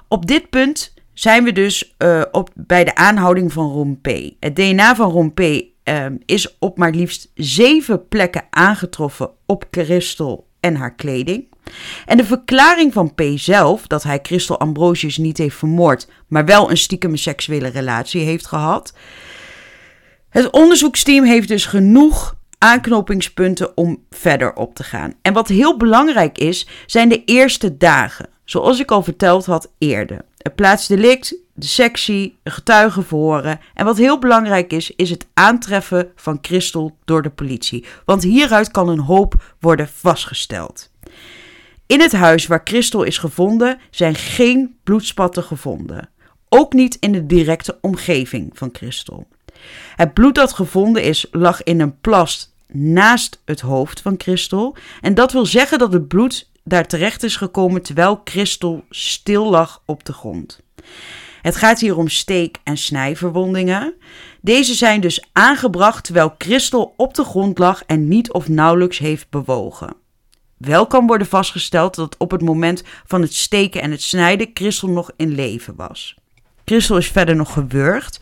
[0.10, 4.08] Op dit punt zijn we dus uh, op, bij de aanhouding van Ron P.
[4.40, 5.40] Het DNA van Ron P.
[5.40, 11.48] Uh, is op maar liefst zeven plekken aangetroffen op Christel en haar kleding.
[12.06, 13.22] En de verklaring van P.
[13.36, 18.48] zelf, dat hij Christel Ambrosius niet heeft vermoord, maar wel een stiekem seksuele relatie heeft
[18.48, 18.94] gehad,
[20.30, 25.14] het onderzoeksteam heeft dus genoeg aanknopingspunten om verder op te gaan.
[25.22, 28.30] En wat heel belangrijk is, zijn de eerste dagen.
[28.50, 30.22] Zoals ik al verteld had eerder.
[30.38, 33.60] Het plaatsdelict, de sectie, de getuigenverhoren.
[33.74, 37.86] En wat heel belangrijk is, is het aantreffen van Christel door de politie.
[38.06, 40.92] Want hieruit kan een hoop worden vastgesteld.
[41.86, 46.10] In het huis waar Christel is gevonden zijn geen bloedspatten gevonden.
[46.50, 49.28] Ook niet in de directe omgeving van Christel.
[49.96, 54.76] Het bloed dat gevonden is, lag in een plas naast het hoofd van Christel.
[55.02, 59.82] En dat wil zeggen dat het bloed daar terecht is gekomen terwijl Christel stil lag
[59.86, 60.60] op de grond.
[61.42, 63.94] Het gaat hier om steek- en snijverwondingen.
[64.42, 69.30] Deze zijn dus aangebracht terwijl Christel op de grond lag en niet of nauwelijks heeft
[69.30, 69.96] bewogen.
[70.58, 74.90] Wel kan worden vastgesteld dat op het moment van het steken en het snijden Christel
[74.90, 76.16] nog in leven was.
[76.66, 78.20] Christel is verder nog gewurgd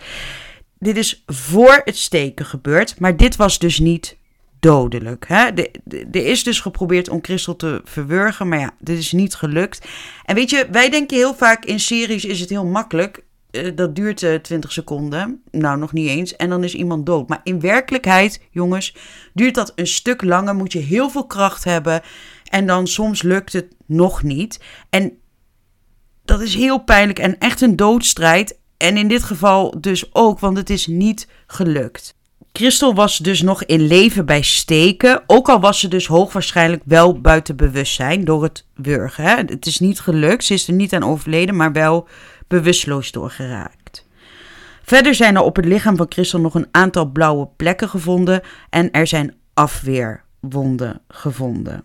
[0.79, 4.16] dit is voor het steken gebeurd, maar dit was dus niet
[4.59, 5.27] dodelijk.
[5.27, 5.49] Hè?
[6.11, 9.87] Er is dus geprobeerd om Christel te verwurgen, maar ja, dit is niet gelukt.
[10.25, 13.25] En weet je, wij denken heel vaak in series is het heel makkelijk.
[13.51, 15.41] Eh, dat duurt uh, eh, 20 seconden.
[15.51, 16.35] Nou, nog niet eens.
[16.35, 17.27] En dan is iemand dood.
[17.29, 18.95] Maar in werkelijkheid, jongens,
[19.33, 20.55] duurt dat een stuk langer.
[20.55, 22.01] Moet je heel veel kracht hebben.
[22.43, 24.59] En dan soms lukt het nog niet.
[24.89, 25.17] En
[26.25, 28.59] dat is heel pijnlijk en echt een doodstrijd.
[28.77, 32.16] En in dit geval dus ook, want het is niet gelukt.
[32.57, 35.23] Christel was dus nog in leven bij steken.
[35.27, 39.47] Ook al was ze dus hoogwaarschijnlijk wel buiten bewustzijn door het wurgen.
[39.47, 40.43] Het is niet gelukt.
[40.43, 42.07] Ze is er niet aan overleden, maar wel
[42.47, 44.05] bewusteloos doorgeraakt.
[44.83, 48.91] Verder zijn er op het lichaam van Christel nog een aantal blauwe plekken gevonden en
[48.91, 51.83] er zijn afweerwonden gevonden.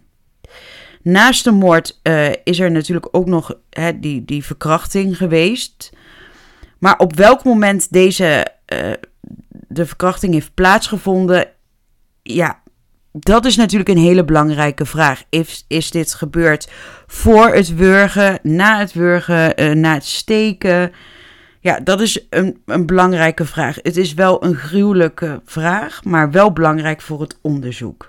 [1.03, 3.55] Naast de moord uh, is er natuurlijk ook nog
[4.01, 5.93] die, die verkrachting geweest.
[6.79, 8.93] Maar op welk moment deze, uh,
[9.73, 11.49] de verkrachting heeft plaatsgevonden,
[12.23, 12.63] ja,
[13.13, 15.23] dat is natuurlijk een hele belangrijke vraag.
[15.29, 16.71] Is, is dit gebeurd
[17.07, 20.93] voor het wurgen, na het wurgen, uh, na het steken?
[21.61, 23.79] Ja, dat is een, een belangrijke vraag.
[23.83, 28.09] Het is wel een gruwelijke vraag, maar wel belangrijk voor het onderzoek.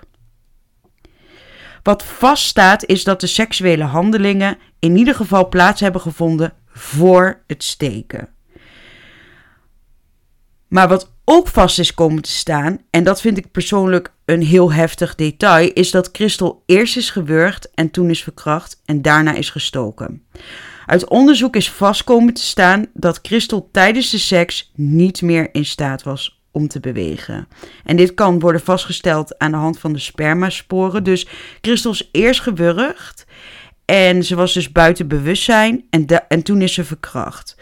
[1.82, 7.62] Wat vaststaat is dat de seksuele handelingen in ieder geval plaats hebben gevonden voor het
[7.64, 8.28] steken.
[10.68, 14.72] Maar wat ook vast is komen te staan, en dat vind ik persoonlijk een heel
[14.72, 19.50] heftig detail, is dat Christel eerst is gewurgd en toen is verkracht en daarna is
[19.50, 20.22] gestoken.
[20.86, 25.64] Uit onderzoek is vast komen te staan dat Christel tijdens de seks niet meer in
[25.64, 27.48] staat was om te bewegen.
[27.84, 31.04] En dit kan worden vastgesteld aan de hand van de spermasporen.
[31.04, 31.26] Dus
[31.60, 33.26] Christel is eerst gewurgd
[33.84, 37.56] en ze was dus buiten bewustzijn en, en toen is ze verkracht.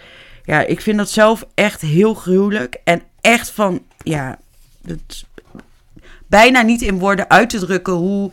[0.45, 4.39] Ja, ik vind dat zelf echt heel gruwelijk en echt van, ja,
[4.85, 5.25] het,
[6.27, 8.33] bijna niet in woorden uit te drukken hoe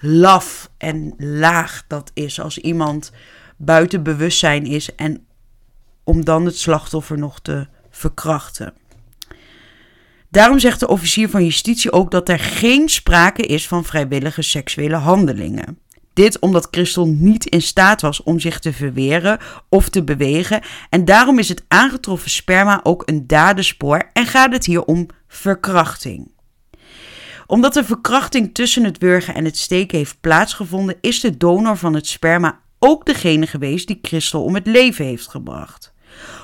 [0.00, 3.12] laf en laag dat is als iemand
[3.56, 5.26] buiten bewustzijn is en
[6.04, 8.74] om dan het slachtoffer nog te verkrachten.
[10.28, 14.96] Daarom zegt de officier van justitie ook dat er geen sprake is van vrijwillige seksuele
[14.96, 15.78] handelingen.
[16.16, 20.60] Dit omdat Christel niet in staat was om zich te verweren of te bewegen.
[20.90, 26.30] En daarom is het aangetroffen sperma ook een dadenspoor en gaat het hier om verkrachting.
[27.46, 31.94] Omdat de verkrachting tussen het wurgen en het steken heeft plaatsgevonden, is de donor van
[31.94, 35.92] het sperma ook degene geweest die Christel om het leven heeft gebracht.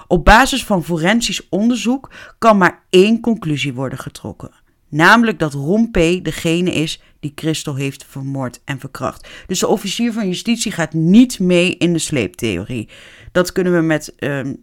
[0.06, 4.61] Op basis van forensisch onderzoek kan maar één conclusie worden getrokken.
[4.92, 5.94] Namelijk dat Ron P.
[6.22, 9.28] degene is die Christel heeft vermoord en verkracht.
[9.46, 12.88] Dus de officier van justitie gaat niet mee in de sleeptheorie.
[13.32, 14.54] Dat kunnen we met ehm,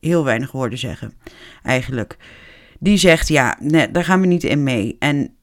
[0.00, 1.12] heel weinig woorden zeggen,
[1.62, 2.16] eigenlijk.
[2.78, 4.96] Die zegt, ja, nee, daar gaan we niet in mee.
[4.98, 5.34] En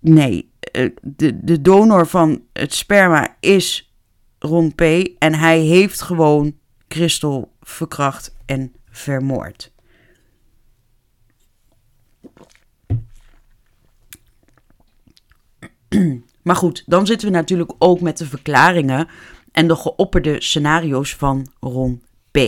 [0.00, 3.94] nee, eh, de, de donor van het sperma is
[4.38, 4.72] Ron.
[5.18, 6.56] En hij heeft gewoon
[6.88, 9.72] Christel verkracht en vermoord.
[16.42, 19.08] Maar goed, dan zitten we natuurlijk ook met de verklaringen
[19.52, 22.38] en de geopperde scenario's van Ron P.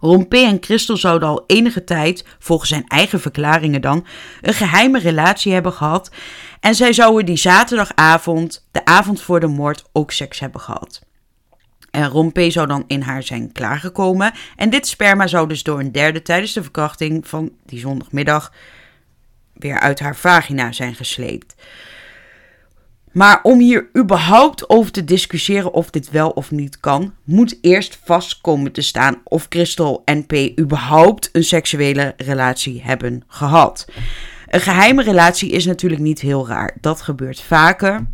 [0.00, 0.34] Ron P.
[0.34, 4.06] en Christel zouden al enige tijd, volgens zijn eigen verklaringen dan,
[4.40, 6.10] een geheime relatie hebben gehad.
[6.60, 11.00] En zij zouden die zaterdagavond, de avond voor de moord, ook seks hebben gehad.
[11.90, 12.40] En Ron P.
[12.48, 14.32] zou dan in haar zijn klaargekomen.
[14.56, 18.52] En dit sperma zou dus door een derde tijdens de verkrachting van die zondagmiddag
[19.52, 21.54] weer uit haar vagina zijn gesleept.
[23.12, 27.98] Maar om hier überhaupt over te discussiëren of dit wel of niet kan, moet eerst
[28.04, 33.86] vast komen te staan of Christel en P überhaupt een seksuele relatie hebben gehad.
[34.46, 36.76] Een geheime relatie is natuurlijk niet heel raar.
[36.80, 38.06] Dat gebeurt vaker.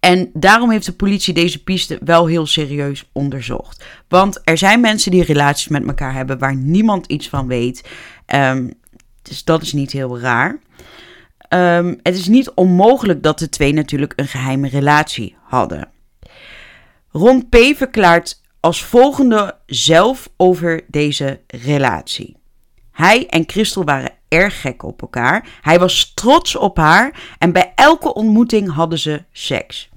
[0.00, 3.84] En daarom heeft de politie deze piste wel heel serieus onderzocht.
[4.08, 7.88] Want er zijn mensen die relaties met elkaar hebben waar niemand iets van weet.
[8.34, 8.72] Um,
[9.22, 10.58] dus dat is niet heel raar.
[11.48, 15.88] Um, het is niet onmogelijk dat de twee natuurlijk een geheime relatie hadden.
[17.10, 17.56] Ron P.
[17.76, 22.36] verklaart als volgende zelf over deze relatie.
[22.90, 25.48] Hij en Christel waren erg gek op elkaar.
[25.60, 29.90] Hij was trots op haar en bij elke ontmoeting hadden ze seks.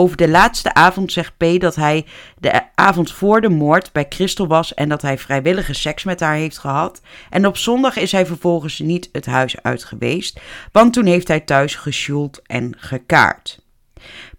[0.00, 2.06] Over de laatste avond zegt P dat hij
[2.38, 6.34] de avond voor de moord bij Christel was en dat hij vrijwillige seks met haar
[6.34, 7.00] heeft gehad.
[7.30, 10.40] En op zondag is hij vervolgens niet het huis uit geweest,
[10.72, 13.60] want toen heeft hij thuis gesjoeld en gekaart.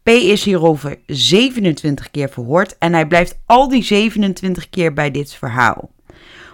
[0.04, 5.34] P is hierover 27 keer verhoord en hij blijft al die 27 keer bij dit
[5.34, 5.92] verhaal.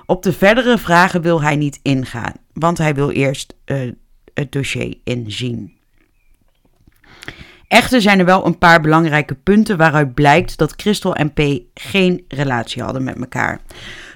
[0.06, 3.92] Op de verdere vragen wil hij niet ingaan, want hij wil eerst uh,
[4.34, 5.75] het dossier inzien.
[7.68, 11.40] Echter zijn er wel een paar belangrijke punten waaruit blijkt dat Christel en P
[11.74, 13.60] geen relatie hadden met elkaar.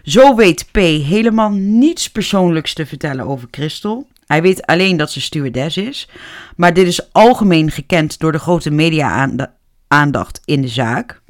[0.04, 4.08] Zo weet P helemaal niets persoonlijks te vertellen over Christel.
[4.26, 6.10] Hij weet alleen dat ze stewardess is,
[6.56, 11.22] maar dit is algemeen gekend door de grote media-aandacht in de zaak.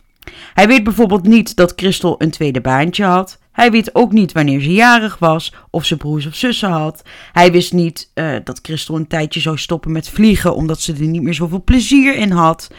[0.54, 3.39] Hij weet bijvoorbeeld niet dat Christel een tweede baantje had.
[3.60, 7.02] Hij weet ook niet wanneer ze jarig was, of ze broers of zussen had.
[7.32, 11.02] Hij wist niet uh, dat Christel een tijdje zou stoppen met vliegen, omdat ze er
[11.02, 12.72] niet meer zoveel plezier in had.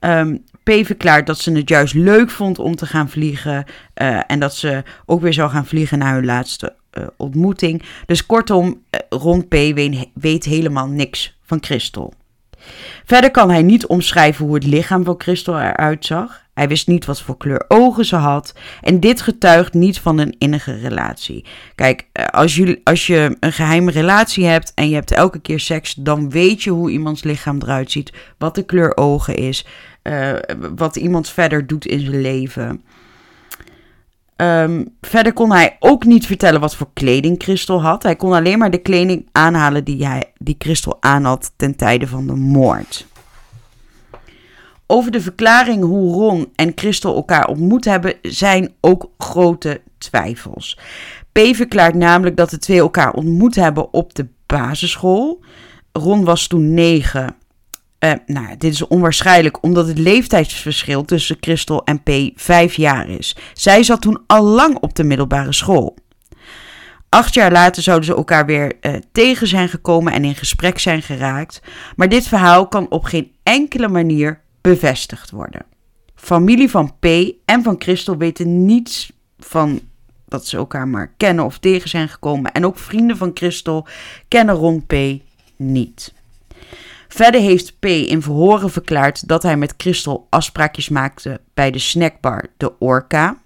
[0.00, 3.64] Um, P verklaart dat ze het juist leuk vond om te gaan vliegen.
[3.94, 7.82] Uh, en dat ze ook weer zou gaan vliegen naar hun laatste uh, ontmoeting.
[8.06, 12.12] Dus kortom, Ron P weet, weet helemaal niks van Christel.
[13.04, 16.41] Verder kan hij niet omschrijven hoe het lichaam van Christel eruit zag.
[16.54, 18.54] Hij wist niet wat voor kleur ogen ze had.
[18.80, 21.44] En dit getuigt niet van een innige relatie.
[21.74, 25.60] Kijk, eh, als je, als je een geheime relatie hebt en je hebt elke keer
[25.60, 28.12] seks, dan weet je hoe iemands lichaam eruit ziet.
[28.38, 29.66] Wat de kleur ogen is.
[30.02, 30.32] Uh,
[30.76, 32.82] wat iemand verder doet in zijn leven.
[34.36, 38.02] Um, verder kon hij ook niet vertellen wat voor kleding Christel had.
[38.02, 42.26] Hij kon alleen maar de kleding aanhalen die, hij, die Christel aanhad ten tijde van
[42.26, 43.06] de moord.
[44.94, 50.78] Over de verklaring hoe Ron en Christel elkaar ontmoet hebben, zijn ook grote twijfels.
[51.32, 55.40] P verklaart namelijk dat de twee elkaar ontmoet hebben op de basisschool.
[55.92, 57.34] Ron was toen negen.
[58.04, 63.36] Uh, nou, dit is onwaarschijnlijk omdat het leeftijdsverschil tussen Christel en P vijf jaar is.
[63.52, 65.96] Zij zat toen al lang op de middelbare school.
[67.08, 71.02] Acht jaar later zouden ze elkaar weer uh, tegen zijn gekomen en in gesprek zijn
[71.02, 71.62] geraakt.
[71.96, 75.64] Maar dit verhaal kan op geen enkele manier bevestigd worden.
[76.14, 77.06] Familie van P
[77.44, 79.80] en van Christel weten niets van
[80.28, 82.52] dat ze elkaar maar kennen of tegen zijn gekomen.
[82.52, 83.86] En ook vrienden van Christel
[84.28, 84.94] kennen Ron P
[85.56, 86.12] niet.
[87.08, 92.46] Verder heeft P in verhoren verklaard dat hij met Christel afspraakjes maakte bij de snackbar
[92.56, 93.40] De Orca.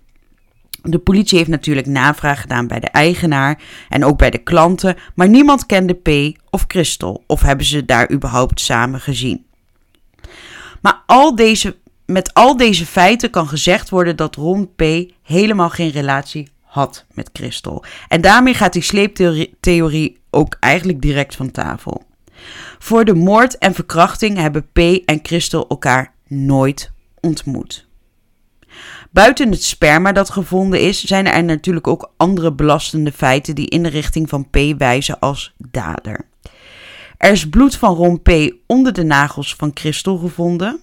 [0.83, 5.29] De politie heeft natuurlijk navraag gedaan bij de eigenaar en ook bij de klanten, maar
[5.29, 9.47] niemand kende P of Christel of hebben ze daar überhaupt samen gezien.
[10.87, 14.83] Maar al deze, met al deze feiten kan gezegd worden dat Ron P.
[15.23, 17.85] helemaal geen relatie had met Christel.
[18.09, 22.03] En daarmee gaat die sleeptheorie ook eigenlijk direct van tafel.
[22.79, 24.79] Voor de moord en verkrachting hebben P.
[24.79, 27.87] en Christel elkaar nooit ontmoet.
[29.11, 33.83] Buiten het sperma dat gevonden is, zijn er natuurlijk ook andere belastende feiten die in
[33.83, 36.27] de richting van P wijzen als dader.
[37.19, 38.21] Er is bloed van Ron
[38.67, 40.81] onder de nagels van Christel gevonden.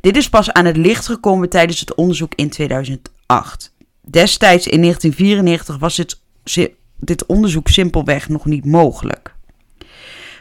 [0.00, 3.72] Dit is pas aan het licht gekomen tijdens het onderzoek in 2008.
[4.00, 6.18] Destijds in 1994 was dit,
[6.96, 9.34] dit onderzoek simpelweg nog niet mogelijk.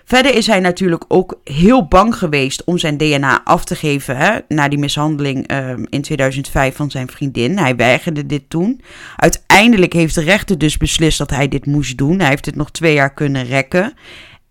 [0.05, 4.39] Verder is hij natuurlijk ook heel bang geweest om zijn DNA af te geven hè,
[4.47, 7.57] na die mishandeling uh, in 2005 van zijn vriendin.
[7.57, 8.81] Hij weigerde dit toen.
[9.15, 12.19] Uiteindelijk heeft de rechter dus beslist dat hij dit moest doen.
[12.19, 13.93] Hij heeft het nog twee jaar kunnen rekken.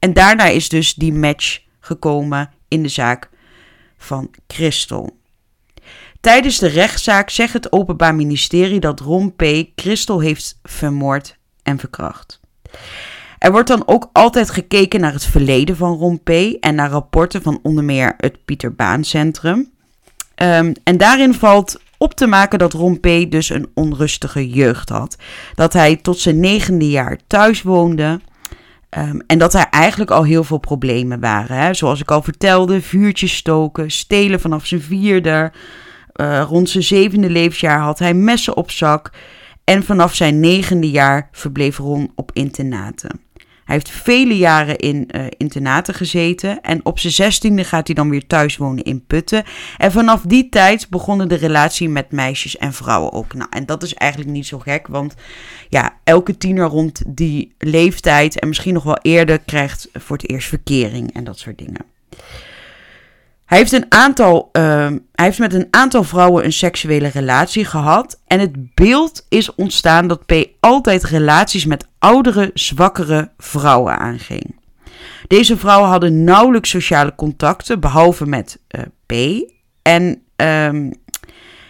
[0.01, 3.31] En daarna is dus die match gekomen in de zaak
[3.99, 5.19] van Christel.
[6.21, 9.45] Tijdens de rechtszaak zegt het Openbaar Ministerie dat Ron P.
[9.75, 12.41] Christel heeft vermoord en verkracht.
[13.39, 16.31] Er wordt dan ook altijd gekeken naar het verleden van Ron P.
[16.61, 19.71] en naar rapporten van onder meer het Pieter Baan Centrum.
[20.43, 23.31] Um, en daarin valt op te maken dat Ron P.
[23.31, 25.17] dus een onrustige jeugd had.
[25.55, 28.21] Dat hij tot zijn negende jaar thuis woonde.
[28.99, 31.57] Um, en dat er eigenlijk al heel veel problemen waren.
[31.57, 31.75] Hè?
[31.75, 35.53] Zoals ik al vertelde, vuurtjes stoken, stelen vanaf zijn vierde.
[36.15, 39.11] Uh, rond zijn zevende levensjaar had hij messen op zak.
[39.65, 43.21] En vanaf zijn negende jaar verbleef Ron op internaten.
[43.71, 46.61] Hij heeft vele jaren in uh, internaten gezeten.
[46.61, 49.45] En op zijn zestiende gaat hij dan weer thuis wonen in Putten.
[49.77, 53.35] En vanaf die tijd begonnen de relatie met meisjes en vrouwen ook.
[53.35, 54.87] Nou, en dat is eigenlijk niet zo gek.
[54.87, 55.15] Want
[55.69, 60.49] ja, elke tiener rond die leeftijd en misschien nog wel eerder krijgt voor het eerst
[60.49, 61.85] verkering en dat soort dingen.
[63.51, 64.63] Hij heeft, een aantal, uh,
[65.13, 68.21] hij heeft met een aantal vrouwen een seksuele relatie gehad.
[68.27, 74.57] En het beeld is ontstaan dat P altijd relaties met oudere, zwakkere vrouwen aanging.
[75.27, 79.45] Deze vrouwen hadden nauwelijks sociale contacten, behalve met uh, P.
[79.83, 80.93] En um,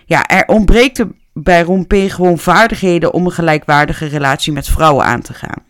[0.06, 5.34] ja, er ontbreekt bij Ron gewoon vaardigheden om een gelijkwaardige relatie met vrouwen aan te
[5.34, 5.62] gaan.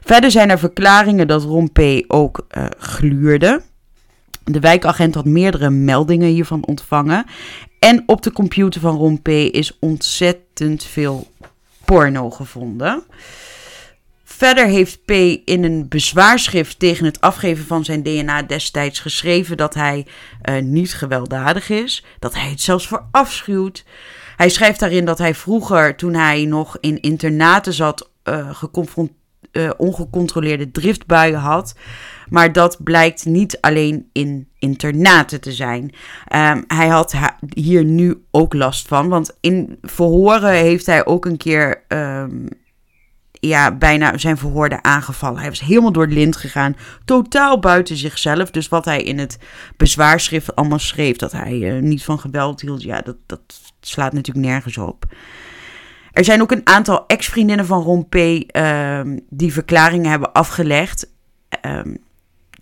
[0.00, 1.70] Verder zijn er verklaringen dat Ron
[2.06, 3.62] ook uh, gluurde.
[4.44, 7.24] De wijkagent had meerdere meldingen hiervan ontvangen.
[7.78, 11.30] En op de computer van Ron is ontzettend veel
[11.84, 13.02] porno gevonden.
[14.24, 15.10] Verder heeft P.
[15.44, 20.06] in een bezwaarschrift tegen het afgeven van zijn DNA destijds geschreven dat hij
[20.44, 23.84] uh, niet gewelddadig is, dat hij het zelfs verafschuwt.
[24.36, 28.10] Hij schrijft daarin dat hij vroeger, toen hij nog in internaten zat,
[28.52, 29.20] geconfronteerd
[29.52, 31.74] uh, ongecontroleerde driftbuien had.
[32.32, 35.82] Maar dat blijkt niet alleen in internaten te zijn.
[36.34, 37.14] Um, hij had
[37.54, 39.08] hier nu ook last van.
[39.08, 41.82] Want in verhoren heeft hij ook een keer.
[41.88, 42.48] Um,
[43.32, 45.40] ja, bijna zijn verhoorde aangevallen.
[45.40, 46.76] Hij was helemaal door het lint gegaan.
[47.04, 48.50] Totaal buiten zichzelf.
[48.50, 49.38] Dus wat hij in het
[49.76, 51.16] bezwaarschrift allemaal schreef.
[51.16, 52.82] Dat hij uh, niet van geweld hield.
[52.82, 53.40] Ja, dat, dat
[53.80, 55.04] slaat natuurlijk nergens op.
[56.12, 58.14] Er zijn ook een aantal ex-vriendinnen van Ron P.
[58.14, 61.10] Ehm, die verklaringen hebben afgelegd.
[61.66, 61.98] Um,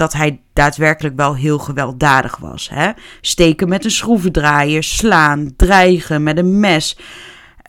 [0.00, 2.68] dat hij daadwerkelijk wel heel gewelddadig was.
[2.68, 2.90] Hè?
[3.20, 6.98] Steken met een schroevendraaier, slaan, dreigen met een mes.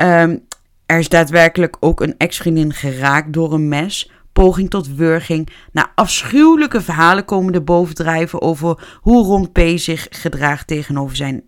[0.01, 0.45] Um,
[0.85, 4.11] er is daadwerkelijk ook een ex-vriendin geraakt door een mes.
[4.33, 5.49] Poging tot wurging.
[5.71, 9.59] Na afschuwelijke verhalen komen er bovendrijven over hoe Ron P.
[9.75, 11.43] zich gedraagt tegenover zijn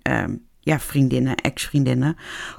[0.60, 2.16] ja, vriendinnen, ex-vriendinnen.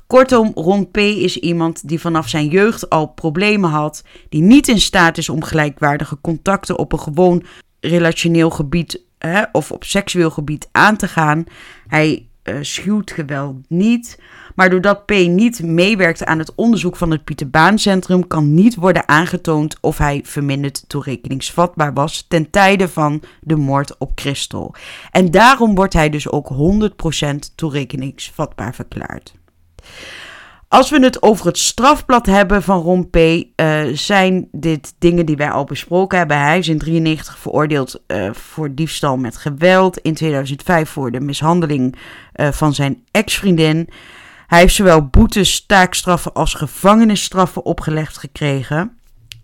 [0.07, 0.97] Kortom, Ron P.
[0.97, 5.43] is iemand die vanaf zijn jeugd al problemen had, die niet in staat is om
[5.43, 7.45] gelijkwaardige contacten op een gewoon
[7.89, 11.45] relationeel gebied hè, of op seksueel gebied aan te gaan.
[11.87, 14.19] Hij uh, schuwt geweld niet.
[14.55, 15.11] Maar doordat P.
[15.11, 19.99] niet meewerkte aan het onderzoek van het Pieter Baan Centrum, kan niet worden aangetoond of
[19.99, 24.75] hij verminderd toerekeningsvatbaar was ten tijde van de moord op Christel.
[25.11, 29.35] En daarom wordt hij dus ook 100% toerekeningsvatbaar verklaard.
[30.75, 35.37] Als we het over het strafblad hebben van Ron P., uh, zijn dit dingen die
[35.37, 36.37] wij al besproken hebben.
[36.37, 39.99] Hij is in 1993 veroordeeld uh, voor diefstal met geweld.
[39.99, 41.97] In 2005 voor de mishandeling
[42.35, 43.89] uh, van zijn ex-vriendin.
[44.47, 48.99] Hij heeft zowel boetes, taakstraffen als gevangenisstraffen opgelegd gekregen.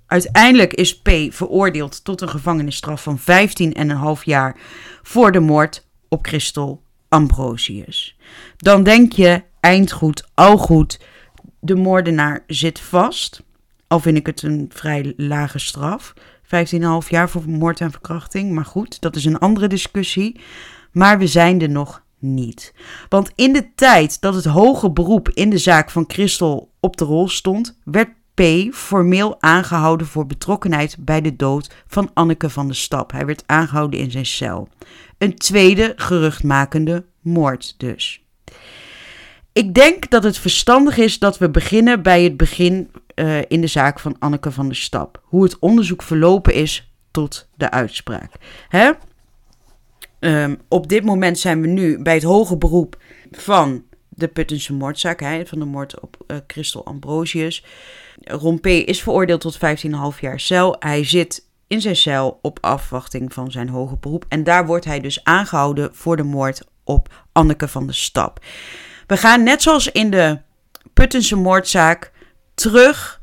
[0.07, 1.11] Uiteindelijk is P.
[1.29, 4.57] veroordeeld tot een gevangenisstraf van 15,5 jaar
[5.03, 8.17] voor de moord op Christel Ambrosius.
[8.57, 10.99] Dan denk je, eindgoed, al goed
[11.61, 13.43] de moordenaar zit vast.
[13.87, 16.15] Al vind ik het een vrij lage straf.
[16.43, 18.53] 15,5 jaar voor moord en verkrachting.
[18.53, 20.41] Maar goed, dat is een andere discussie.
[20.93, 22.75] Maar we zijn er nog niet.
[23.09, 27.05] Want in de tijd dat het hoge beroep in de zaak van Christel op de
[27.05, 28.75] rol stond, werd P.
[28.75, 33.13] formeel aangehouden voor betrokkenheid bij de dood van Anneke van de Stap.
[33.13, 34.69] Hij werd aangehouden in zijn cel.
[35.19, 38.25] Een tweede geruchtmakende moord dus.
[39.53, 43.67] Ik denk dat het verstandig is dat we beginnen bij het begin uh, in de
[43.67, 45.23] zaak van Anneke van der Stap.
[45.25, 48.33] Hoe het onderzoek verlopen is tot de uitspraak.
[48.69, 48.91] Hè?
[50.21, 52.97] Um, op dit moment zijn we nu bij het hoge beroep
[53.31, 57.65] van de Puttense moordzaak, hè, van de moord op uh, Christel Ambrosius.
[58.21, 58.67] Ron P.
[58.67, 59.59] is veroordeeld tot
[60.15, 60.77] 15,5 jaar cel.
[60.79, 64.25] Hij zit in zijn cel op afwachting van zijn hoge beroep.
[64.29, 68.41] En daar wordt hij dus aangehouden voor de moord op Anneke van der Stap.
[69.11, 70.39] We gaan net zoals in de
[70.93, 72.13] Puttense moordzaak
[72.55, 73.21] terug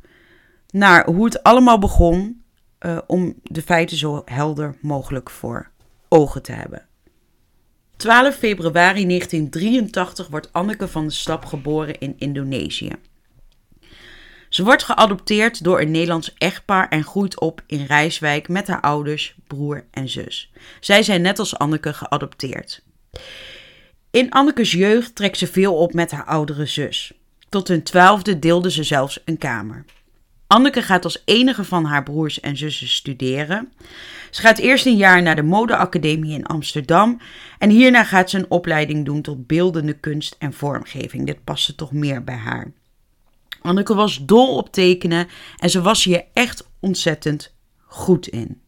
[0.70, 2.44] naar hoe het allemaal begon.
[2.80, 5.70] Uh, om de feiten zo helder mogelijk voor
[6.08, 6.86] ogen te hebben.
[7.98, 12.92] 12 februari 1983 wordt Anneke van de Stap geboren in Indonesië.
[14.50, 19.36] Ze wordt geadopteerd door een Nederlands echtpaar en groeit op in Rijswijk met haar ouders,
[19.48, 20.52] broer en zus.
[20.80, 22.84] Zij zijn net als Anneke geadopteerd.
[24.18, 27.12] In Annekes jeugd trekt ze veel op met haar oudere zus.
[27.50, 29.86] Tot hun twaalfde deelde ze zelfs een kamer.
[30.48, 33.72] Anneke gaat als enige van haar broers en zussen studeren.
[34.32, 37.20] Ze gaat eerst een jaar naar de modeacademie in Amsterdam
[37.58, 41.26] en hierna gaat ze een opleiding doen tot beeldende kunst en vormgeving.
[41.26, 42.72] Dit paste toch meer bij haar.
[43.62, 47.54] Anneke was dol op tekenen en ze was hier echt ontzettend
[47.86, 48.62] goed in.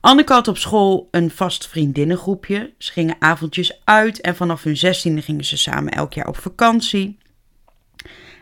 [0.00, 2.74] Anneke had op school een vast vriendinnengroepje.
[2.78, 7.18] Ze gingen avondjes uit en vanaf hun zestiende gingen ze samen elk jaar op vakantie.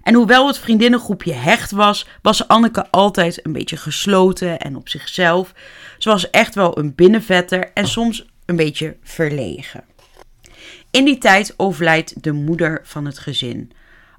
[0.03, 5.55] En hoewel het vriendinnengroepje hecht was, was Anneke altijd een beetje gesloten en op zichzelf.
[5.99, 9.85] Ze was echt wel een binnenvetter en soms een beetje verlegen.
[10.91, 13.73] In die tijd overlijdt de moeder van het gezin.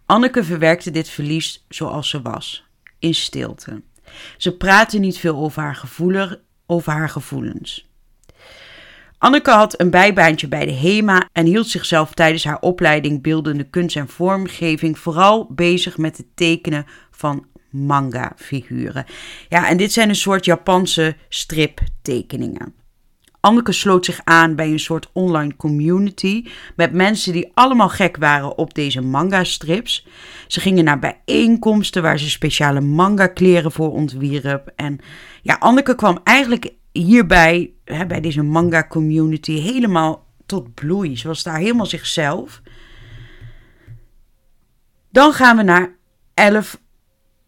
[0.05, 2.65] Anneke verwerkte dit verlies zoals ze was,
[2.99, 3.81] in stilte.
[4.37, 5.75] Ze praatte niet veel over haar,
[6.67, 7.87] over haar gevoelens.
[9.17, 13.95] Anneke had een bijbaantje bij de HEMA en hield zichzelf tijdens haar opleiding beeldende kunst
[13.95, 19.05] en vormgeving vooral bezig met het tekenen van manga-figuren.
[19.49, 22.73] Ja, en dit zijn een soort Japanse striptekeningen.
[23.47, 26.45] Anneke sloot zich aan bij een soort online community
[26.75, 30.07] met mensen die allemaal gek waren op deze manga-strips.
[30.47, 34.71] Ze gingen naar bijeenkomsten waar ze speciale manga-kleren voor ontwierp.
[34.75, 34.99] En
[35.41, 41.17] ja, Anneke kwam eigenlijk hierbij, hè, bij deze manga-community, helemaal tot bloei.
[41.17, 42.61] Ze was daar helemaal zichzelf.
[45.11, 45.95] Dan gaan we naar
[46.33, 46.79] 11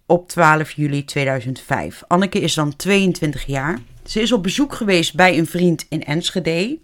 [0.09, 2.03] op 12 juli 2005.
[2.07, 3.79] Anneke is dan 22 jaar.
[4.05, 6.79] Ze is op bezoek geweest bij een vriend in Enschede,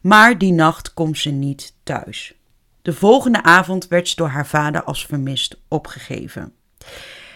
[0.00, 2.34] maar die nacht komt ze niet thuis.
[2.82, 6.52] De volgende avond werd ze door haar vader als vermist opgegeven.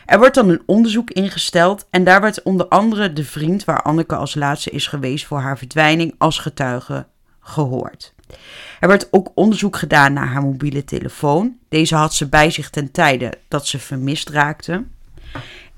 [0.07, 4.17] Er wordt dan een onderzoek ingesteld en daar werd onder andere de vriend waar Anneke
[4.17, 7.07] als laatste is geweest voor haar verdwijning als getuige
[7.41, 8.15] gehoord.
[8.81, 11.57] Er werd ook onderzoek gedaan naar haar mobiele telefoon.
[11.69, 14.85] Deze had ze bij zich ten tijde dat ze vermist raakte.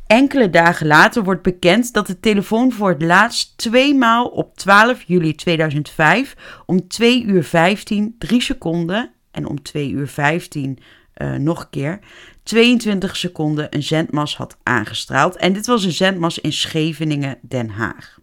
[0.07, 5.35] Enkele dagen later wordt bekend dat de telefoon voor het laatst tweemaal op 12 juli
[5.35, 6.37] 2005
[6.67, 10.79] om 2 uur 15, 3 seconden en om 2 uur 15
[11.17, 11.99] uh, nog een keer
[12.43, 15.37] 22 seconden een zendmas had aangestraald.
[15.37, 18.19] En dit was een zendmas in Scheveningen, Den Haag.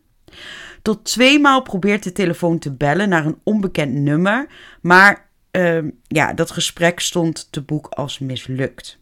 [0.81, 4.47] Tot tweemaal probeert de telefoon te bellen naar een onbekend nummer,
[4.81, 8.98] maar uh, ja, dat gesprek stond te boek als mislukt.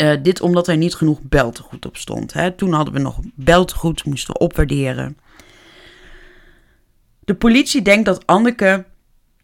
[0.00, 2.32] Uh, dit omdat er niet genoeg beltegoed op stond.
[2.32, 2.52] Hè.
[2.52, 5.18] Toen hadden we nog beltegoed, moesten we opwaarderen.
[7.20, 8.84] De politie denkt dat Anneke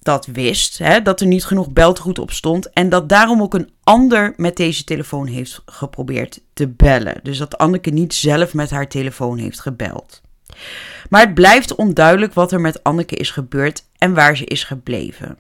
[0.05, 2.73] dat wist, hè, dat er niet genoeg beltegoed op stond.
[2.73, 7.21] En dat daarom ook een ander met deze telefoon heeft geprobeerd te bellen.
[7.23, 10.23] Dus dat Anneke niet zelf met haar telefoon heeft gebeld.
[11.11, 15.39] Maar het blijft onduidelijk wat er met Anneke is gebeurd en waar ze is gebleven.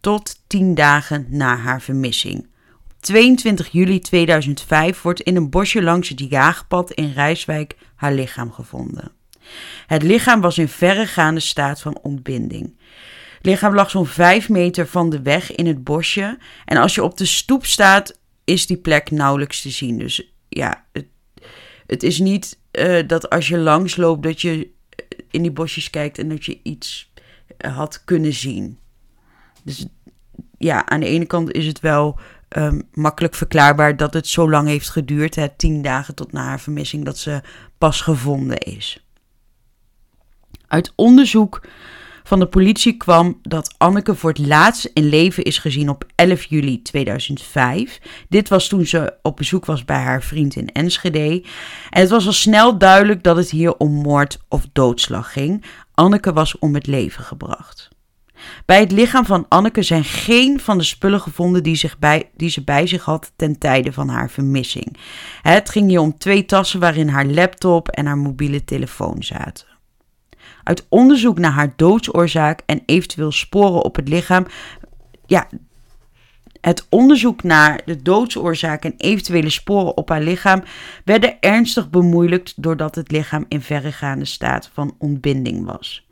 [0.00, 2.46] Tot tien dagen na haar vermissing.
[3.06, 9.12] 22 juli 2005 wordt in een bosje langs het jaagpad in Rijswijk haar lichaam gevonden.
[9.86, 12.78] Het lichaam was in verregaande staat van ontbinding.
[13.36, 16.38] Het lichaam lag zo'n 5 meter van de weg in het bosje.
[16.64, 19.98] En als je op de stoep staat, is die plek nauwelijks te zien.
[19.98, 21.06] Dus ja, het,
[21.86, 24.70] het is niet uh, dat als je langs loopt, dat je
[25.30, 27.12] in die bosjes kijkt en dat je iets
[27.58, 28.78] had kunnen zien.
[29.62, 29.86] Dus
[30.58, 32.18] ja, aan de ene kant is het wel
[32.56, 36.60] um, makkelijk verklaarbaar dat het zo lang heeft geduurd, hè, tien dagen tot na haar
[36.60, 37.40] vermissing, dat ze
[37.78, 39.04] pas gevonden is.
[40.66, 41.60] Uit onderzoek
[42.26, 46.44] van de politie kwam dat Anneke voor het laatst in leven is gezien op 11
[46.44, 48.00] juli 2005.
[48.28, 51.44] Dit was toen ze op bezoek was bij haar vriend in Enschede.
[51.90, 55.64] En het was al snel duidelijk dat het hier om moord of doodslag ging.
[55.94, 57.88] Anneke was om het leven gebracht.
[58.64, 62.50] Bij het lichaam van Anneke zijn geen van de spullen gevonden die, zich bij, die
[62.50, 64.96] ze bij zich had ten tijde van haar vermissing.
[65.42, 69.66] Het ging hier om twee tassen waarin haar laptop en haar mobiele telefoon zaten.
[70.62, 74.46] Uit onderzoek naar haar doodsoorzaak en eventueel sporen op het lichaam,
[75.26, 75.48] ja,
[76.60, 80.62] het onderzoek naar de doodsoorzaak en eventuele sporen op haar lichaam
[81.04, 86.05] werden ernstig bemoeilijkt doordat het lichaam in verregaande staat van ontbinding was.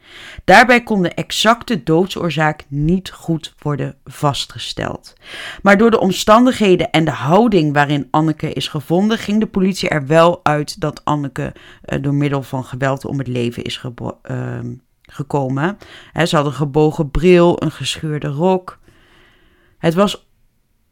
[0.44, 5.14] Daarbij kon de exacte doodsoorzaak niet goed worden vastgesteld.
[5.62, 10.06] Maar door de omstandigheden en de houding waarin Anneke is gevonden, ging de politie er
[10.06, 11.52] wel uit dat Anneke
[11.84, 14.58] uh, door middel van geweld om het leven is uh,
[15.02, 15.78] gekomen.
[16.12, 18.78] He, ze had een gebogen bril, een gescheurde rok.
[19.78, 20.26] Het was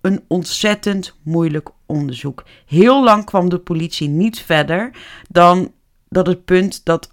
[0.01, 2.45] een ontzettend moeilijk onderzoek.
[2.67, 4.91] Heel lang kwam de politie niet verder
[5.29, 5.73] dan
[6.09, 7.11] dat het punt dat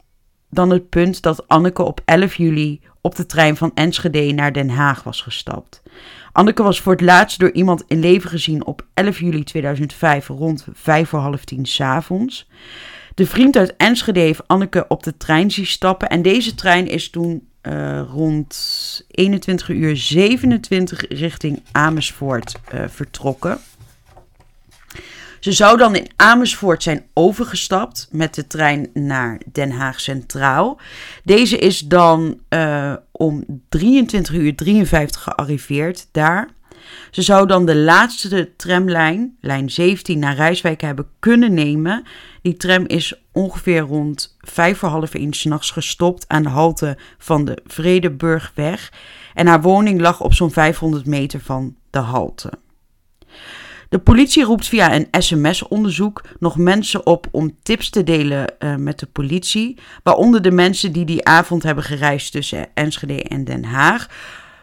[0.50, 4.70] dan het punt dat Anneke op 11 juli op de trein van Enschede naar Den
[4.70, 5.82] Haag was gestapt.
[6.32, 10.66] Anneke was voor het laatst door iemand in leven gezien op 11 juli 2005 rond
[10.74, 12.48] 5 voor half tien s'avonds.
[13.16, 17.10] De vriend uit Enschede heeft Anneke op de trein zien stappen en deze trein is
[17.10, 23.60] toen uh, rond 21 uur 27 richting Amersfoort uh, vertrokken.
[25.40, 30.80] Ze zou dan in Amersfoort zijn overgestapt met de trein naar Den Haag Centraal.
[31.24, 36.50] Deze is dan uh, om 23 uur 53 gearriveerd daar.
[37.12, 42.04] Ze zou dan de laatste tramlijn, lijn 17, naar Rijswijk hebben kunnen nemen.
[42.42, 47.46] Die tram is ongeveer rond vijf voor half één s'nachts gestopt aan de halte van
[47.46, 48.92] de Vredeburgweg.
[49.34, 52.52] En haar woning lag op zo'n 500 meter van de halte.
[53.90, 59.00] De politie roept via een sms-onderzoek nog mensen op om tips te delen uh, met
[59.00, 64.10] de politie, waaronder de mensen die die avond hebben gereisd tussen Enschede en Den Haag.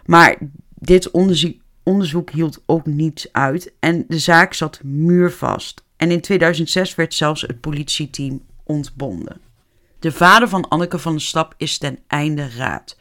[0.04, 0.36] Maar
[0.74, 5.84] dit onderzoek, onderzoek hield ook niets uit en de zaak zat muurvast.
[5.96, 9.40] En in 2006 werd zelfs het politieteam ontbonden.
[9.98, 12.96] De vader van Anneke van de Stap is ten einde raad.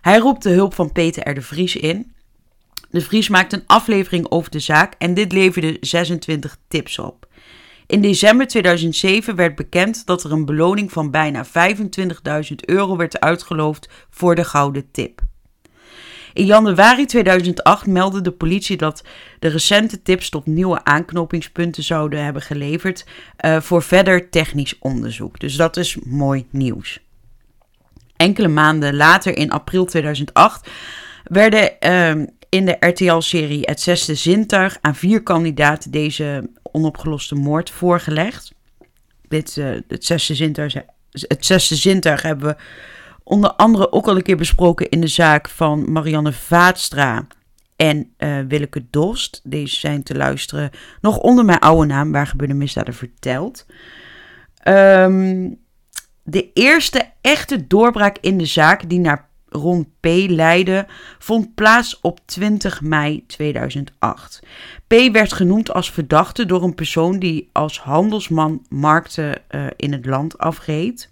[0.00, 1.34] Hij roept de hulp van Peter R.
[1.34, 2.12] de Vries in.
[2.90, 7.26] De Vries maakt een aflevering over de zaak en dit leverde 26 tips op.
[7.86, 11.50] In december 2007 werd bekend dat er een beloning van bijna 25.000
[12.56, 15.20] euro werd uitgeloofd voor de gouden tip.
[16.32, 19.04] In januari 2008 meldde de politie dat
[19.38, 23.06] de recente tips tot nieuwe aanknopingspunten zouden hebben geleverd
[23.44, 25.40] uh, voor verder technisch onderzoek.
[25.40, 27.00] Dus dat is mooi nieuws.
[28.16, 30.68] Enkele maanden later, in april 2008,
[31.24, 38.52] werden uh, in de RTL-serie Het Zesde Zintuig aan vier kandidaten deze onopgeloste moord voorgelegd.
[39.28, 40.74] Dit, uh, het, zesde zintuig,
[41.10, 42.56] het zesde zintuig hebben we
[43.22, 47.26] onder andere ook al een keer besproken in de zaak van Marianne Vaatstra
[47.76, 49.40] en uh, Willeke Dost.
[49.44, 50.70] Deze zijn te luisteren
[51.00, 53.66] nog onder mijn oude naam, waar gebeurde misdaden verteld.
[54.64, 55.58] Um,
[56.22, 60.06] de eerste echte doorbraak in de zaak die naar Ron P.
[60.26, 60.86] leidde,
[61.18, 64.40] vond plaats op 20 mei 2008.
[64.86, 64.94] P.
[65.12, 70.38] werd genoemd als verdachte door een persoon die als handelsman markten uh, in het land
[70.38, 71.10] afreed.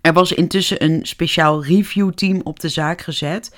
[0.00, 3.56] Er was intussen een speciaal reviewteam op de zaak gezet.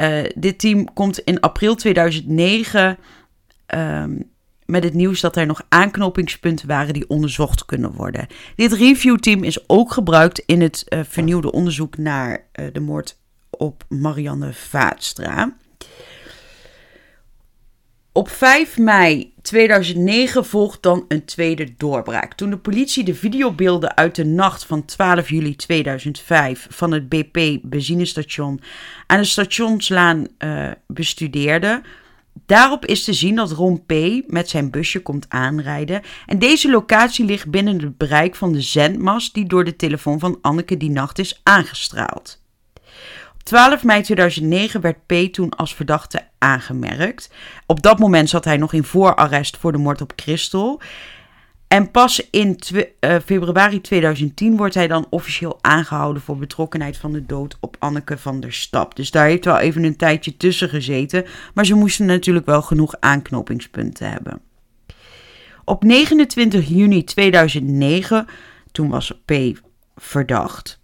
[0.00, 2.98] Uh, dit team komt in april 2009
[3.74, 4.30] um,
[4.66, 8.26] met het nieuws dat er nog aanknopingspunten waren die onderzocht kunnen worden.
[8.56, 13.19] Dit reviewteam is ook gebruikt in het uh, vernieuwde onderzoek naar de moord
[13.60, 15.56] op Marianne Vaatstra.
[18.12, 22.34] Op 5 mei 2009 volgt dan een tweede doorbraak.
[22.34, 28.60] Toen de politie de videobeelden uit de nacht van 12 juli 2005 van het BP-benzinestation
[29.06, 31.82] aan de stationslaan uh, bestudeerde,
[32.46, 33.92] Daarop is te zien dat Ron P.
[34.26, 36.02] met zijn busje komt aanrijden.
[36.26, 40.38] En deze locatie ligt binnen het bereik van de zendmast die door de telefoon van
[40.40, 42.40] Anneke die nacht is aangestraald.
[43.50, 45.32] Op 12 mei 2009 werd P.
[45.32, 47.30] toen als verdachte aangemerkt.
[47.66, 50.80] Op dat moment zat hij nog in voorarrest voor de moord op Christel.
[51.68, 57.26] En pas in uh, februari 2010 wordt hij dan officieel aangehouden voor betrokkenheid van de
[57.26, 58.96] dood op Anneke van der Stap.
[58.96, 61.24] Dus daar heeft wel even een tijdje tussen gezeten.
[61.54, 64.40] Maar ze moesten natuurlijk wel genoeg aanknopingspunten hebben.
[65.64, 68.26] Op 29 juni 2009,
[68.72, 69.32] toen was P
[69.96, 70.79] verdacht,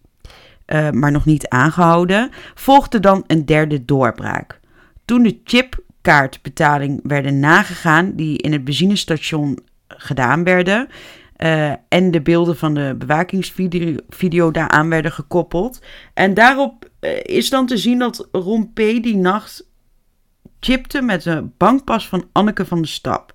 [0.67, 4.61] uh, maar nog niet aangehouden, volgde dan een derde doorbraak.
[5.05, 9.59] Toen de chipkaartbetaling werden nagegaan, die in het benzinestation
[9.89, 10.89] gedaan werden.
[11.37, 15.83] Uh, en de beelden van de bewakingsvideo video daaraan werden gekoppeld.
[16.15, 18.77] En daarop uh, is dan te zien dat Ron P.
[18.77, 19.69] die nacht
[20.61, 23.35] chipte met een bankpas van Anneke van de Stap.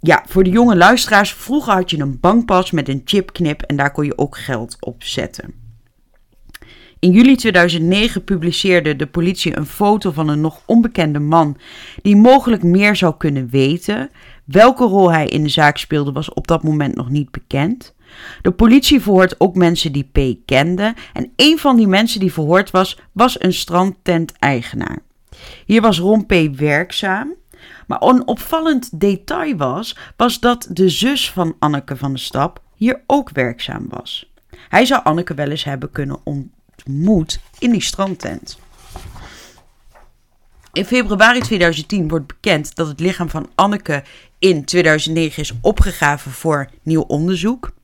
[0.00, 3.92] Ja, voor de jonge luisteraars, vroeger had je een bankpas met een chipknip en daar
[3.92, 5.65] kon je ook geld op zetten.
[7.06, 11.56] In juli 2009 publiceerde de politie een foto van een nog onbekende man
[12.02, 14.10] die mogelijk meer zou kunnen weten.
[14.44, 17.94] Welke rol hij in de zaak speelde was op dat moment nog niet bekend.
[18.42, 22.70] De politie verhoort ook mensen die P kenden en een van die mensen die verhoord
[22.70, 24.98] was, was een strandtent-eigenaar.
[25.66, 27.34] Hier was Ron P werkzaam,
[27.86, 33.02] maar een opvallend detail was, was dat de zus van Anneke van de Stap hier
[33.06, 34.30] ook werkzaam was.
[34.68, 36.18] Hij zou Anneke wel eens hebben kunnen
[36.86, 38.58] ontmoet in die strandtent.
[40.72, 44.04] In februari 2010 wordt bekend dat het lichaam van Anneke
[44.38, 47.74] in 2009 is opgegraven voor nieuw onderzoek.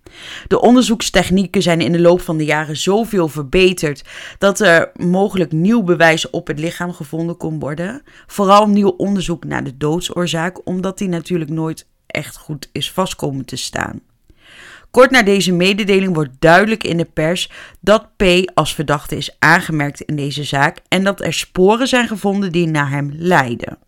[0.48, 4.04] De onderzoekstechnieken zijn in de loop van de jaren zoveel verbeterd
[4.38, 8.02] dat er mogelijk nieuw bewijs op het lichaam gevonden kon worden.
[8.26, 13.56] Vooral nieuw onderzoek naar de doodsoorzaak, omdat die natuurlijk nooit echt goed is vastkomen te
[13.56, 14.00] staan.
[14.92, 18.22] Kort na deze mededeling wordt duidelijk in de pers dat P
[18.54, 22.90] als verdachte is aangemerkt in deze zaak en dat er sporen zijn gevonden die naar
[22.90, 23.78] hem leiden.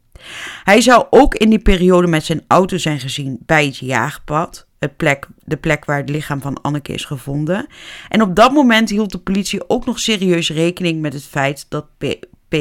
[0.65, 4.97] Hij zou ook in die periode met zijn auto zijn gezien bij het jaagpad, het
[4.97, 7.67] plek, de plek waar het lichaam van Anneke is gevonden.
[8.09, 11.87] En op dat moment hield de politie ook nog serieus rekening met het feit dat
[11.99, 12.05] P,
[12.49, 12.57] P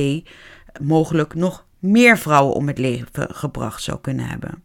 [0.81, 4.62] mogelijk nog meer vrouwen om het leven gebracht zou kunnen hebben.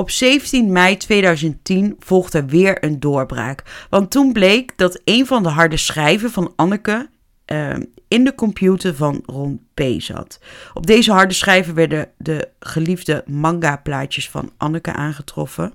[0.00, 3.86] Op 17 mei 2010 volgde weer een doorbraak.
[3.90, 7.08] Want toen bleek dat een van de harde schijven van Anneke
[7.52, 7.76] uh,
[8.08, 9.82] in de computer van Ron P.
[9.98, 10.40] zat.
[10.74, 15.72] Op deze harde schijven werden de geliefde manga-plaatjes van Anneke aangetroffen.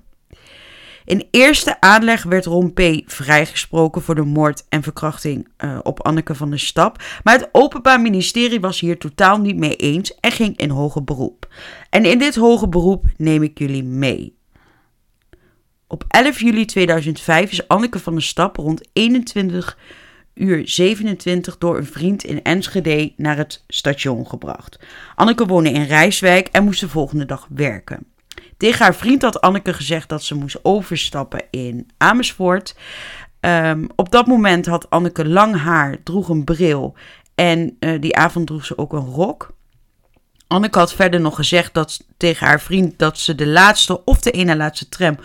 [1.06, 2.74] In eerste aanleg werd Ron
[3.06, 7.04] vrijgesproken voor de moord en verkrachting uh, op Anneke van der Stap.
[7.24, 11.54] Maar het Openbaar Ministerie was hier totaal niet mee eens en ging in hoger beroep.
[11.90, 14.38] En in dit hoge beroep neem ik jullie mee.
[15.88, 19.78] Op 11 juli 2005 is Anneke van der Stap rond 21
[20.34, 24.80] uur 27 door een vriend in Enschede naar het station gebracht.
[25.16, 28.15] Anneke woonde in Rijswijk en moest de volgende dag werken.
[28.58, 32.76] Tegen haar vriend had Anneke gezegd dat ze moest overstappen in Amersfoort.
[33.40, 36.96] Ehm, op dat moment had Anneke lang haar, droeg een bril
[37.36, 39.54] en uh, die avond droeg ze ook een rok.
[40.48, 44.32] Anneke had verder nog gezegd dat, tegen haar vriend dat ze de laatste of de
[44.32, 45.18] ene laatste tram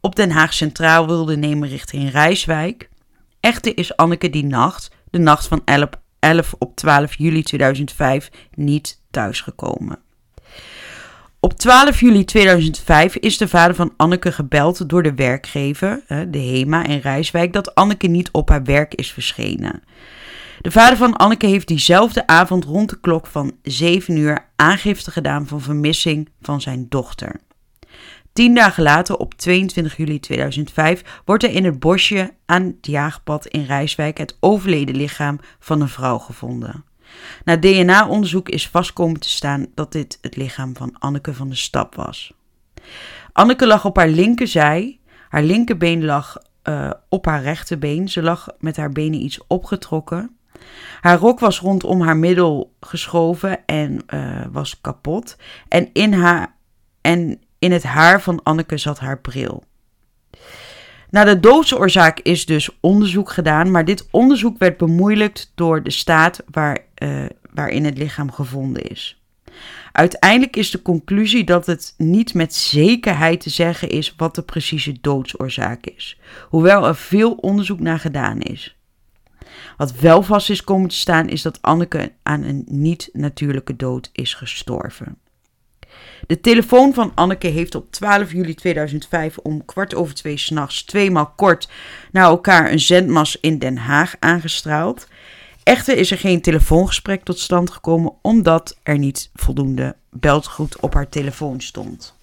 [0.00, 2.88] op Den Haag Centraal wilde nemen richting Rijswijk.
[3.40, 9.00] Echter is Anneke die nacht, de nacht van 11, 11 op 12 juli 2005, niet
[9.10, 10.05] thuisgekomen.
[11.46, 16.84] Op 12 juli 2005 is de vader van Anneke gebeld door de werkgever, de HEMA
[16.86, 19.82] in Rijswijk, dat Anneke niet op haar werk is verschenen.
[20.60, 25.46] De vader van Anneke heeft diezelfde avond rond de klok van 7 uur aangifte gedaan
[25.46, 27.40] van vermissing van zijn dochter.
[28.32, 33.46] Tien dagen later, op 22 juli 2005, wordt er in het bosje aan het jaagpad
[33.46, 36.84] in Rijswijk het overleden lichaam van een vrouw gevonden.
[37.44, 41.94] Na DNA-onderzoek is vastkomen te staan dat dit het lichaam van Anneke van de Stap
[41.94, 42.32] was.
[43.32, 46.36] Anneke lag op haar linkerzij, haar linkerbeen lag
[46.68, 48.08] uh, op haar rechterbeen.
[48.08, 50.36] Ze lag met haar benen iets opgetrokken.
[51.00, 55.36] Haar rok was rondom haar middel geschoven en uh, was kapot.
[55.68, 56.56] En in, haar,
[57.00, 59.64] en in het haar van Anneke zat haar bril.
[61.16, 66.42] Naar de doodsoorzaak is dus onderzoek gedaan, maar dit onderzoek werd bemoeilijkt door de staat
[66.50, 69.22] waar, uh, waarin het lichaam gevonden is.
[69.92, 74.96] Uiteindelijk is de conclusie dat het niet met zekerheid te zeggen is wat de precieze
[75.00, 78.76] doodsoorzaak is, hoewel er veel onderzoek naar gedaan is.
[79.76, 84.34] Wat wel vast is komen te staan is dat Anneke aan een niet-natuurlijke dood is
[84.34, 85.18] gestorven.
[86.26, 91.32] De telefoon van Anneke heeft op 12 juli 2005 om kwart over twee s'nachts tweemaal
[91.36, 91.68] kort
[92.12, 95.08] naar elkaar een zendmas in Den Haag aangestraald.
[95.62, 101.08] Echter is er geen telefoongesprek tot stand gekomen omdat er niet voldoende beltgoed op haar
[101.08, 102.14] telefoon stond.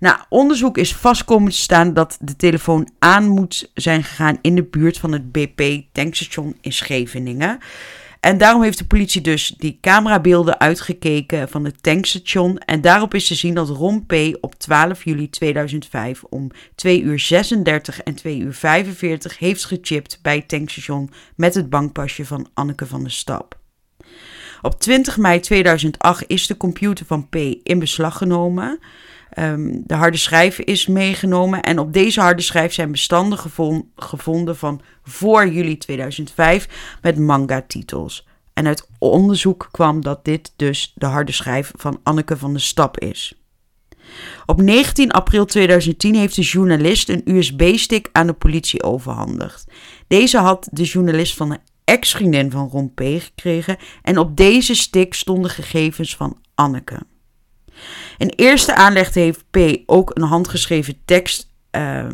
[0.00, 4.54] Na onderzoek is vast komen te staan dat de telefoon aan moet zijn gegaan in
[4.54, 7.58] de buurt van het BP-tankstation in Scheveningen.
[8.20, 12.58] En daarom heeft de politie dus die camerabeelden uitgekeken van het tankstation.
[12.58, 14.12] En daarop is te zien dat Ron P.
[14.40, 20.36] op 12 juli 2005 om 2 uur 36 en 2 uur 45 heeft gechipt bij
[20.36, 23.58] het tankstation met het bankpasje van Anneke van der Stap.
[24.62, 27.36] Op 20 mei 2008 is de computer van P.
[27.62, 28.78] in beslag genomen.
[29.38, 33.38] Um, de harde schijf is meegenomen en op deze harde schijf zijn bestanden
[33.96, 38.26] gevonden van voor juli 2005 met manga-titels.
[38.52, 42.98] En uit onderzoek kwam dat dit dus de harde schijf van Anneke van de Stap
[42.98, 43.34] is.
[44.46, 49.64] Op 19 april 2010 heeft de journalist een USB-stick aan de politie overhandigd.
[50.06, 53.00] Deze had de journalist van een ex-vriendin van Ron P.
[53.00, 57.00] gekregen en op deze stick stonden gegevens van Anneke.
[58.20, 62.08] In eerste aanleg heeft P ook een handgeschreven tekst uh,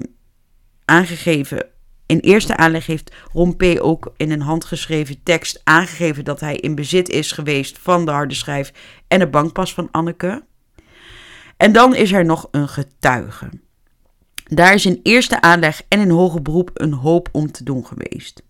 [0.84, 1.66] aangegeven.
[2.06, 3.62] In eerste aanleg heeft Ron P.
[3.80, 8.34] ook in een handgeschreven tekst aangegeven dat hij in bezit is geweest van de harde
[8.34, 8.72] schijf
[9.08, 10.44] en de bankpas van Anneke.
[11.56, 13.48] En dan is er nog een getuige.
[14.44, 18.42] Daar is in eerste aanleg en in hoger beroep een hoop om te doen geweest.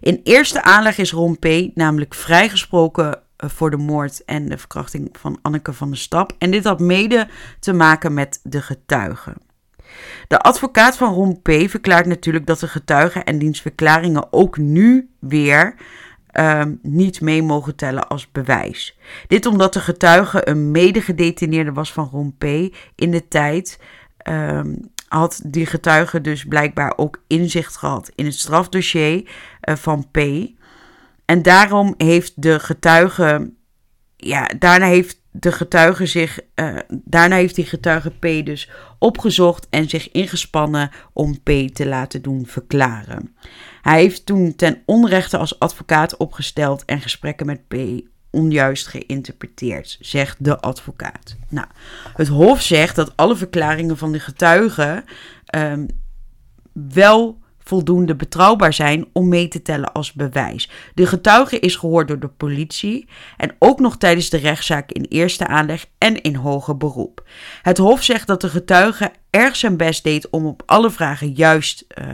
[0.00, 1.46] In eerste aanleg is Ron P.
[1.74, 6.32] namelijk vrijgesproken voor de moord en de verkrachting van Anneke van der Stap.
[6.38, 7.28] En dit had mede
[7.60, 9.34] te maken met de getuigen.
[10.28, 11.50] De advocaat van Ron P.
[11.66, 15.74] verklaart natuurlijk dat de getuigen en dienstverklaringen ook nu weer
[16.32, 18.98] uh, niet mee mogen tellen als bewijs.
[19.26, 22.44] Dit omdat de getuige een medegedetineerde was van Ron P.
[22.94, 23.80] in de tijd.
[24.28, 24.60] Uh,
[25.08, 29.30] had die getuige dus blijkbaar ook inzicht gehad in het strafdossier
[29.68, 30.18] uh, van P.
[31.28, 33.52] En daarom heeft de getuige,
[34.16, 39.88] ja, daarna heeft de getuige zich, uh, daarna heeft die getuige P dus opgezocht en
[39.88, 43.36] zich ingespannen om P te laten doen verklaren.
[43.82, 47.74] Hij heeft toen ten onrechte als advocaat opgesteld en gesprekken met P
[48.30, 51.36] onjuist geïnterpreteerd, zegt de advocaat.
[51.48, 51.66] Nou,
[52.14, 55.04] het Hof zegt dat alle verklaringen van de getuigen
[55.56, 55.86] um,
[56.72, 60.70] wel voldoende betrouwbaar zijn om mee te tellen als bewijs.
[60.94, 65.46] De getuige is gehoord door de politie en ook nog tijdens de rechtszaak in eerste
[65.46, 67.28] aanleg en in hoger beroep.
[67.62, 71.84] Het Hof zegt dat de getuige erg zijn best deed om op alle vragen juist
[71.88, 72.06] uh,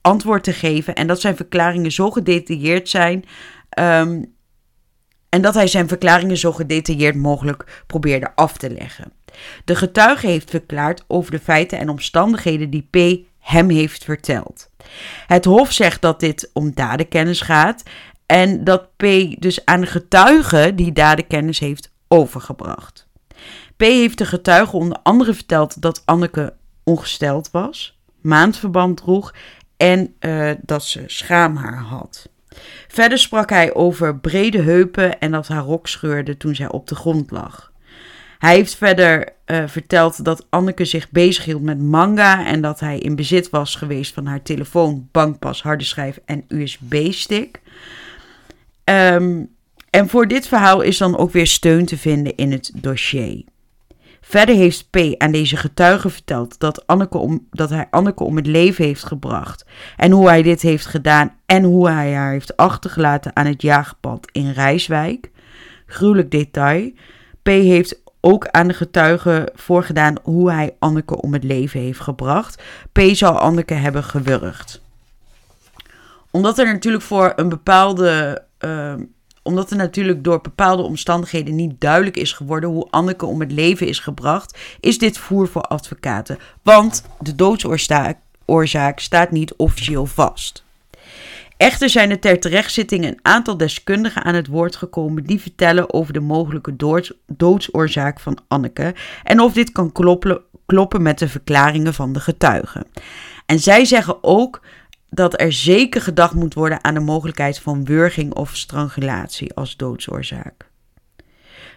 [0.00, 3.24] antwoord te geven en dat zijn verklaringen zo gedetailleerd zijn.
[3.78, 4.36] Um,
[5.28, 9.12] en dat hij zijn verklaringen zo gedetailleerd mogelijk probeerde af te leggen.
[9.64, 14.67] De getuige heeft verklaard over de feiten en omstandigheden die P hem heeft verteld.
[15.26, 17.82] Het Hof zegt dat dit om dadenkennis gaat
[18.26, 19.02] en dat P
[19.38, 23.06] dus aan de getuige die dadenkennis heeft overgebracht.
[23.76, 26.54] P heeft de getuige onder andere verteld dat Anneke
[26.84, 29.34] ongesteld was, maandverband droeg
[29.76, 32.28] en uh, dat ze schaamhaar had.
[32.88, 36.94] Verder sprak hij over brede heupen en dat haar rok scheurde toen zij op de
[36.94, 37.67] grond lag.
[38.38, 43.16] Hij heeft verder uh, verteld dat Anneke zich bezighield met manga en dat hij in
[43.16, 47.60] bezit was geweest van haar telefoon, bankpas, harde schijf en USB-stick.
[48.84, 49.56] Um,
[49.90, 53.44] en voor dit verhaal is dan ook weer steun te vinden in het dossier.
[54.20, 58.46] Verder heeft P aan deze getuige verteld dat, Anneke om, dat hij Anneke om het
[58.46, 59.64] leven heeft gebracht.
[59.96, 64.28] En hoe hij dit heeft gedaan en hoe hij haar heeft achtergelaten aan het jaagpad
[64.32, 65.30] in Rijswijk.
[65.86, 66.92] Gruwelijk detail.
[67.42, 72.62] P heeft ook aan de getuige voorgedaan hoe hij Anneke om het leven heeft gebracht.
[72.92, 74.80] P zou Anneke hebben gewurgd.
[76.30, 78.42] Omdat er natuurlijk voor een bepaalde.
[78.64, 78.94] Uh,
[79.42, 83.86] omdat er natuurlijk door bepaalde omstandigheden niet duidelijk is geworden hoe Anneke om het leven
[83.86, 86.38] is gebracht, is dit voer voor advocaten.
[86.62, 90.64] Want de doodsoorzaak staat niet officieel vast.
[91.58, 96.12] Echter zijn er ter terechtzitting een aantal deskundigen aan het woord gekomen die vertellen over
[96.12, 96.76] de mogelijke
[97.26, 98.94] doodsoorzaak van Anneke
[99.24, 102.86] en of dit kan kloppen, kloppen met de verklaringen van de getuigen.
[103.46, 104.60] En zij zeggen ook
[105.10, 110.67] dat er zeker gedacht moet worden aan de mogelijkheid van wurging of strangulatie als doodsoorzaak.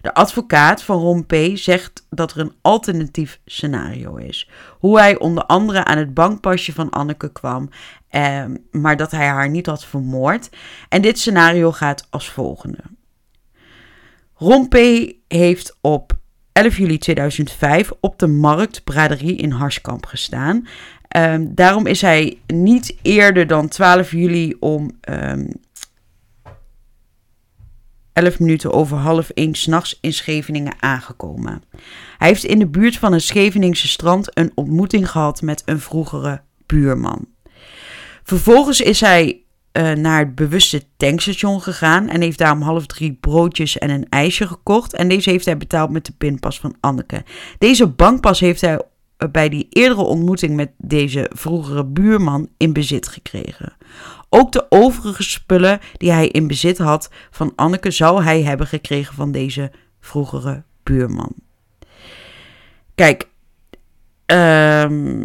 [0.02, 1.36] De advocaat van Ron P.
[1.54, 4.49] zegt dat er een alternatief scenario is.
[4.80, 7.70] Hoe hij onder andere aan het bankpasje van Anneke kwam,
[8.08, 10.49] eh, maar dat hij haar niet had vermoord.
[10.89, 12.84] En dit scenario gaat als volgende.
[14.36, 14.76] Ron P.
[15.28, 16.20] heeft op
[16.52, 20.68] 11 juli 2005 op de markt Braderie in Harskamp gestaan.
[21.18, 25.47] Um, daarom is hij niet eerder dan 12 juli om ehm,
[28.14, 31.64] 11 minuten over half 1 s'nachts in Scheveningen aangekomen.
[32.18, 36.41] Hij heeft in de buurt van het Scheveningse strand een ontmoeting gehad met een vroegere
[36.66, 37.28] buurman.
[38.24, 39.43] Vervolgens is hij
[39.74, 44.09] uh, naar het bewuste tankstation gegaan en heeft daar om half drie broodjes en een
[44.09, 44.93] ijsje gekocht.
[44.93, 47.24] En deze heeft hij betaald met de pinpas van Anneke.
[47.57, 48.82] Deze bankpas heeft hij
[49.32, 53.74] bij die eerdere ontmoeting met deze vroegere buurman in bezit gekregen.
[54.34, 59.15] Ook de overige spullen die hij in bezit had van Anneke zou hij hebben gekregen
[59.15, 61.34] van deze vroegere buurman.
[62.95, 63.27] Kijk,
[64.25, 65.23] um,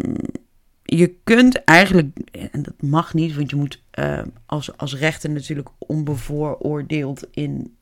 [0.83, 2.17] je kunt eigenlijk,
[2.51, 7.76] en dat mag niet, want je moet uh, als, als rechter natuurlijk onbevooroordeeld in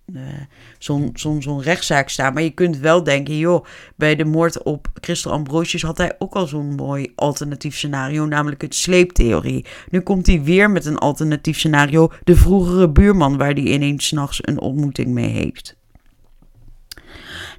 [0.77, 2.33] zo'n zo'n zo'n rechtszaak staan.
[2.33, 6.33] Maar je kunt wel denken, joh, bij de moord op Christel Ambrosius had hij ook
[6.33, 9.65] al zo'n mooi alternatief scenario, namelijk het sleeptheorie.
[9.89, 14.39] Nu komt hij weer met een alternatief scenario, de vroegere buurman waar hij ineens s'nachts
[14.41, 15.75] een ontmoeting mee heeft.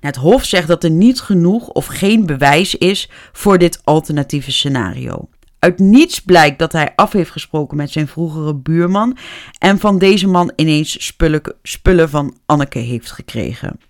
[0.01, 5.29] Het Hof zegt dat er niet genoeg of geen bewijs is voor dit alternatieve scenario.
[5.67, 9.17] Uit niets blijkt dat hij af heeft gesproken met zijn vroegere buurman
[9.59, 13.81] en van deze man ineens spullen, spullen van Anneke heeft gekregen.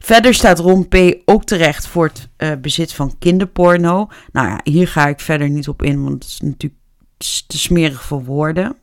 [0.00, 0.96] Verder staat Ron P.
[1.24, 4.08] ook terecht voor het uh, bezit van kinderporno.
[4.32, 6.80] Nou ja, hier ga ik verder niet op in, want het is natuurlijk
[7.46, 8.76] te smerig voor woorden.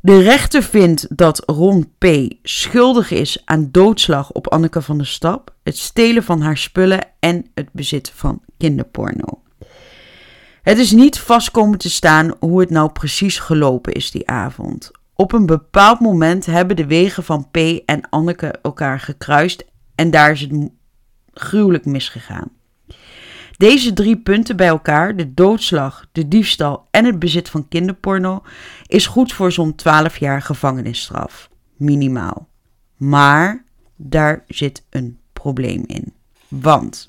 [0.00, 2.06] De rechter vindt dat Ron P.
[2.42, 7.46] schuldig is aan doodslag op Anneke van der Stap, het stelen van haar spullen en
[7.54, 9.42] het bezit van kinderporno.
[10.64, 14.90] Het is niet vast komen te staan hoe het nou precies gelopen is die avond.
[15.14, 17.56] Op een bepaald moment hebben de wegen van P
[17.86, 20.70] en Anneke elkaar gekruist en daar is het
[21.32, 22.50] gruwelijk misgegaan.
[23.56, 28.42] Deze drie punten bij elkaar, de doodslag, de diefstal en het bezit van kinderporno,
[28.86, 31.48] is goed voor zo'n 12 jaar gevangenisstraf.
[31.76, 32.48] Minimaal.
[32.96, 33.64] Maar
[33.96, 36.12] daar zit een probleem in.
[36.48, 37.08] Want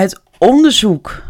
[0.00, 1.22] het onderzoek.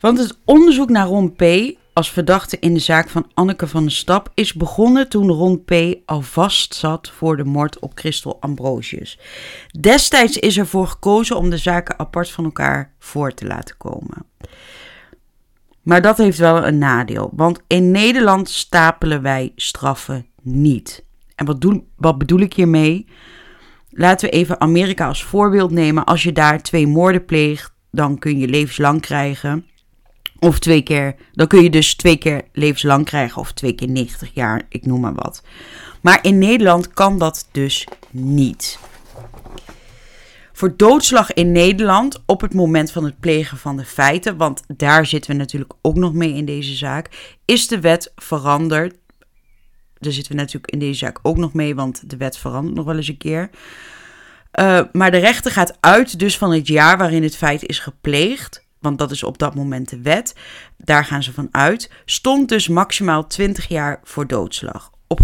[0.00, 1.44] Want het onderzoek naar Ron P.
[1.92, 5.72] als verdachte in de zaak van Anneke van der Stap is begonnen toen Ron P.
[6.04, 9.18] al vast zat voor de moord op Christel Ambrosius.
[9.80, 14.26] Destijds is ervoor gekozen om de zaken apart van elkaar voor te laten komen.
[15.82, 21.04] Maar dat heeft wel een nadeel, want in Nederland stapelen wij straffen niet.
[21.34, 21.66] En wat,
[21.96, 23.06] wat bedoel ik hiermee?
[23.94, 26.04] Laten we even Amerika als voorbeeld nemen.
[26.04, 29.66] Als je daar twee moorden pleegt, dan kun je levenslang krijgen.
[30.38, 34.30] Of twee keer, dan kun je dus twee keer levenslang krijgen of twee keer 90
[34.34, 35.42] jaar, ik noem maar wat.
[36.00, 38.78] Maar in Nederland kan dat dus niet.
[40.52, 45.06] Voor doodslag in Nederland op het moment van het plegen van de feiten, want daar
[45.06, 48.94] zitten we natuurlijk ook nog mee in deze zaak, is de wet veranderd.
[50.02, 52.84] Daar zitten we natuurlijk in deze zaak ook nog mee, want de wet verandert nog
[52.84, 53.50] wel eens een keer.
[54.60, 58.66] Uh, maar de rechter gaat uit dus van het jaar waarin het feit is gepleegd.
[58.78, 60.34] Want dat is op dat moment de wet.
[60.76, 61.90] Daar gaan ze van uit.
[62.04, 64.90] Stond dus maximaal 20 jaar voor doodslag.
[65.06, 65.20] Op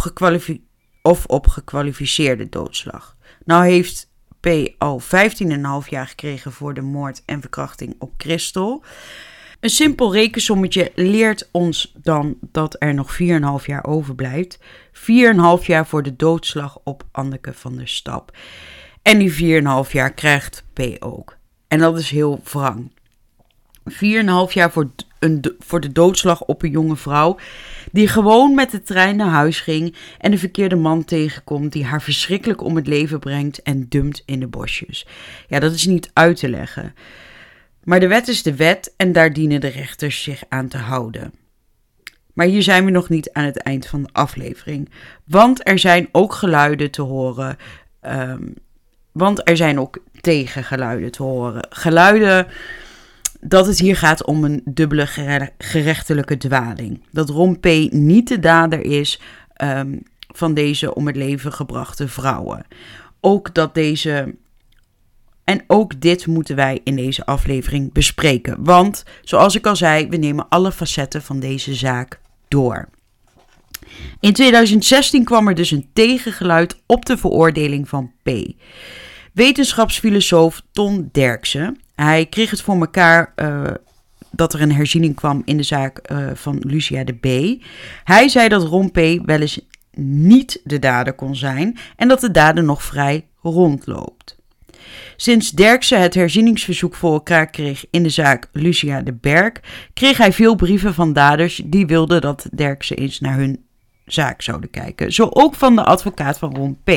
[1.02, 3.16] of op gekwalificeerde doodslag.
[3.44, 4.10] Nou heeft
[4.40, 4.48] P
[4.78, 5.08] al 15,5
[5.88, 8.84] jaar gekregen voor de moord en verkrachting op Christel.
[9.60, 13.26] Een simpel rekensommetje leert ons dan dat er nog 4,5
[13.66, 14.58] jaar overblijft.
[14.92, 18.36] 4,5 jaar voor de doodslag op Anneke van der Stap.
[19.02, 21.36] En die 4,5 jaar krijgt P ook.
[21.68, 22.90] En dat is heel wrang.
[23.90, 23.96] 4,5
[24.52, 27.36] jaar voor, een, voor de doodslag op een jonge vrouw.
[27.92, 29.94] Die gewoon met de trein naar huis ging.
[30.18, 31.72] En de verkeerde man tegenkomt.
[31.72, 33.62] Die haar verschrikkelijk om het leven brengt.
[33.62, 35.06] En dumpt in de bosjes.
[35.48, 36.94] Ja, dat is niet uit te leggen.
[37.88, 38.94] Maar de wet is de wet.
[38.96, 41.32] En daar dienen de rechters zich aan te houden.
[42.32, 44.90] Maar hier zijn we nog niet aan het eind van de aflevering.
[45.24, 47.56] Want er zijn ook geluiden te horen.
[48.02, 48.54] Um,
[49.12, 51.66] want er zijn ook tegengeluiden te horen.
[51.68, 52.46] Geluiden
[53.40, 55.06] dat het hier gaat om een dubbele
[55.58, 57.02] gerechtelijke dwaling.
[57.10, 57.66] Dat Ron P.
[57.90, 59.20] niet de dader is
[59.52, 59.96] ehm,
[60.34, 62.66] van deze om het leven gebrachte vrouwen.
[63.20, 64.34] Ook dat deze.
[65.48, 68.64] En ook dit moeten wij in deze aflevering bespreken.
[68.64, 72.88] Want, zoals ik al zei, we nemen alle facetten van deze zaak door.
[74.20, 78.30] In 2016 kwam er dus een tegengeluid op de veroordeling van P.
[79.32, 81.80] Wetenschapsfilosoof Ton Derksen.
[81.94, 83.64] Hij kreeg het voor elkaar uh,
[84.30, 87.62] dat er een herziening kwam in de zaak uh, van Lucia de B.
[88.04, 88.96] Hij zei dat Ron P.
[89.24, 89.60] wel eens
[90.00, 94.37] niet de dader kon zijn en dat de dader nog vrij rondloopt.
[95.16, 99.52] Sinds Derksen het herzieningsverzoek voor elkaar kreeg in de zaak Lucia de Berg,
[99.94, 103.64] kreeg hij veel brieven van daders die wilden dat Derksen eens naar hun
[104.06, 105.12] zaak zouden kijken.
[105.12, 106.90] Zo ook van de advocaat van Ron P.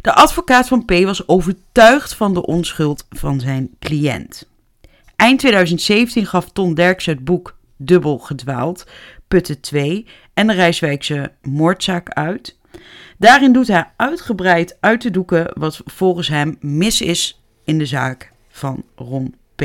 [0.00, 4.48] De advocaat van P was overtuigd van de onschuld van zijn cliënt.
[5.16, 8.86] Eind 2017 gaf Ton Derksen het boek Dubbel gedwaald,
[9.28, 12.58] Putten 2 en de Rijswijkse moordzaak uit.
[13.22, 18.32] Daarin doet hij uitgebreid uit te doeken wat volgens hem mis is in de zaak
[18.48, 19.62] van Ron P.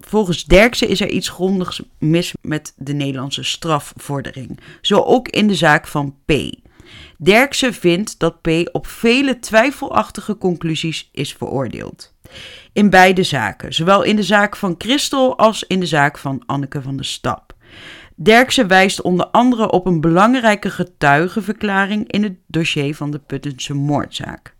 [0.00, 5.54] Volgens Derksen is er iets grondigs mis met de Nederlandse strafvordering, zo ook in de
[5.54, 6.32] zaak van P.
[7.18, 12.12] Derksen vindt dat P op vele twijfelachtige conclusies is veroordeeld.
[12.72, 16.82] In beide zaken, zowel in de zaak van Christel als in de zaak van Anneke
[16.82, 17.53] van der Stap.
[18.14, 24.54] Derksen wijst onder andere op een belangrijke getuigenverklaring in het dossier van de Puttense moordzaak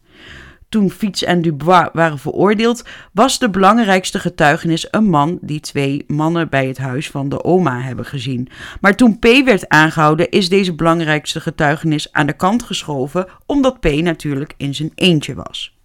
[0.75, 6.49] toen Fiets en Dubois waren veroordeeld, was de belangrijkste getuigenis een man die twee mannen
[6.49, 8.49] bij het huis van de oma hebben gezien.
[8.81, 13.85] Maar toen P werd aangehouden, is deze belangrijkste getuigenis aan de kant geschoven, omdat P
[13.85, 15.79] natuurlijk in zijn eentje was.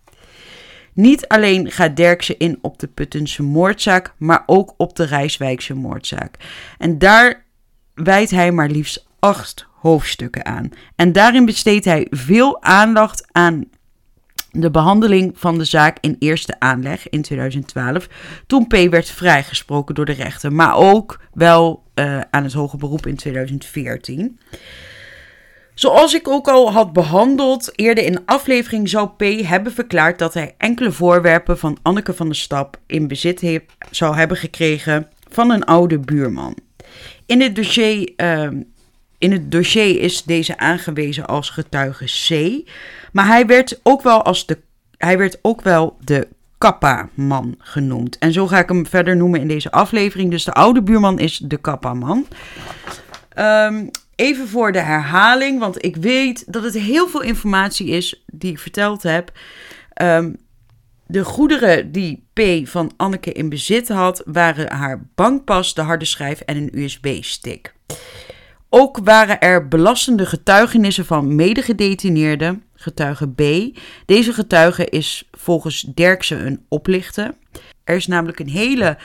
[0.94, 6.36] Niet alleen gaat Derksen in op de Puttense moordzaak, maar ook op de Rijswijkse moordzaak.
[6.78, 7.46] En daar
[8.04, 10.70] wijdt hij maar liefst acht hoofdstukken aan.
[10.96, 13.66] En daarin besteedt hij veel aandacht aan
[14.52, 18.08] de behandeling van de zaak in eerste aanleg in 2012,
[18.48, 23.06] toen P werd vrijgesproken door de rechter, maar ook wel uh, aan het hoge beroep
[23.06, 24.40] in 2014.
[25.74, 30.56] Zoals ik ook al had behandeld eerder in aflevering, zou P hebben verklaard dat hij
[30.58, 36.00] enkele voorwerpen van Anneke van der Stap in bezit zou hebben gekregen van een oude
[36.00, 36.56] buurman.
[37.30, 38.14] In het dossier.
[38.18, 38.50] Uh,
[39.18, 42.62] in het dossier is deze aangewezen als getuige C.
[43.12, 44.58] Maar hij werd ook wel als de,
[44.98, 46.28] hij werd ook wel de
[46.58, 48.18] Kappa-man genoemd.
[48.18, 50.32] En zo ga ik hem verder noemen in deze aflevering.
[50.32, 52.28] Dus de oude buurman is de Kappa-man.
[53.30, 58.52] Ehm, even voor de herhaling, want ik weet dat het heel veel informatie is die
[58.52, 59.32] ik verteld heb.
[60.02, 60.38] Um,
[61.12, 66.40] de goederen die P van Anneke in bezit had, waren haar bankpas, de harde schijf
[66.40, 67.74] en een USB-stick.
[68.70, 73.42] Ook waren er belastende getuigenissen van medegedetineerden, getuige B.
[74.06, 77.34] Deze getuige is volgens Derksen een oplichter.
[77.84, 78.98] Er is namelijk een hele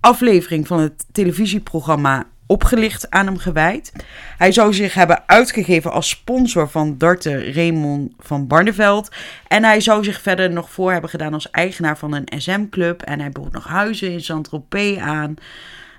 [0.00, 3.92] aflevering van het televisieprogramma opgelicht aan hem gewijd.
[4.38, 9.08] Hij zou zich hebben uitgegeven als sponsor van darter Raymond van Barneveld.
[9.48, 13.02] En hij zou zich verder nog voor hebben gedaan als eigenaar van een SM-club.
[13.02, 15.34] En hij bood nog huizen in Saint-Tropez aan.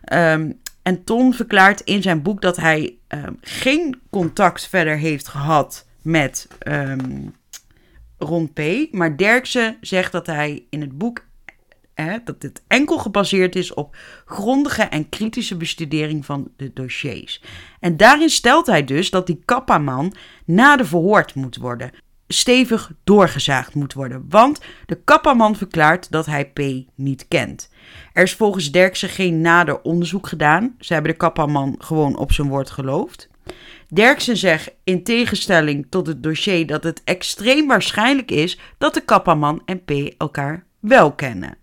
[0.03, 5.85] Ehm, en Ton verklaart in zijn boek dat hij ehm, geen contact verder heeft gehad
[6.01, 7.35] met um,
[8.17, 8.61] Ron P.
[8.91, 11.23] Maar Derksen zegt dat hij in het boek
[12.23, 13.95] dat dit enkel gebaseerd is op
[14.25, 17.43] grondige en kritische bestudering van de dossiers.
[17.79, 20.13] En daarin stelt hij dus dat die kappaman
[20.45, 21.91] na de verhoord moet worden,
[22.27, 26.59] stevig doorgezaagd moet worden, want de kappaman verklaart dat hij P
[26.95, 27.69] niet kent.
[28.13, 30.75] Er is volgens Derksen geen nader onderzoek gedaan.
[30.79, 33.29] Ze hebben de kappaman gewoon op zijn woord geloofd.
[33.87, 39.61] Derksen zegt in tegenstelling tot het dossier dat het extreem waarschijnlijk is dat de kappaman
[39.65, 41.57] en P elkaar wel kennen.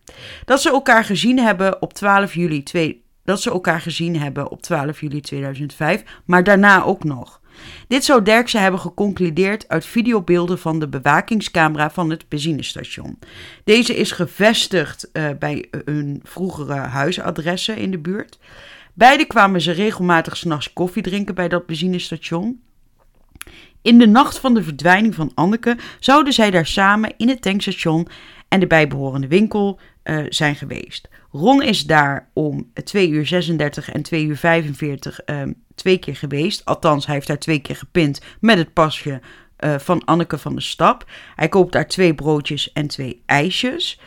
[0.45, 4.62] Dat ze elkaar gezien hebben op 12 juli 2, dat ze elkaar gezien hebben op
[4.62, 7.41] 12 juli 2005, maar daarna ook nog.
[7.89, 13.19] Dit zou Derksen hebben geconcludeerd uit videobeelden van de bewakingscamera van het benzinestation.
[13.64, 18.39] Deze is gevestigd uh, bij hun vroegere huisadressen in de buurt.
[18.95, 22.61] Beide kwamen ze regelmatig s'nachts koffie drinken bij dat benzinestation.
[23.83, 28.09] In de nacht van de verdwijning van Anneke zouden zij daar samen in het tankstation
[28.49, 31.09] en de bijbehorende winkel uh, zijn geweest.
[31.30, 36.16] Ron is daar om 2 uur 36 en 2 uur 45 uh, ehm, twee keer
[36.16, 36.64] geweest.
[36.64, 39.20] Althans, hij heeft daar twee keer gepind met het pasje
[39.61, 41.05] uh, van Anneke van de Stap.
[41.34, 44.01] Hij koopt daar twee broodjes en twee ijsjes.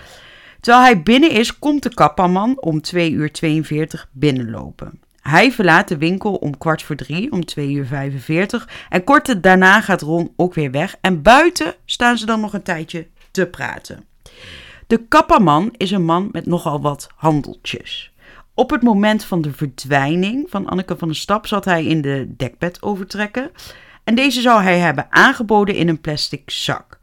[0.60, 5.00] Terwijl hij binnen is, komt de kappaman om 2 uur 42 binnenlopen.
[5.22, 8.70] Hij verlaat de winkel om kwart voor drie, om 2 uur 45.
[8.90, 10.96] En kort daarna gaat Ron ook weer weg.
[11.02, 14.11] En buiten staan ze dan nog een tijdje te praten.
[14.92, 18.14] De kapperman is een man met nogal wat handeltjes.
[18.54, 22.34] Op het moment van de verdwijning van Anneke van der Stap zat hij in de
[22.38, 23.52] dekbed overtrekken.
[24.04, 27.00] En deze zou hij hebben aangeboden in een plastic zak.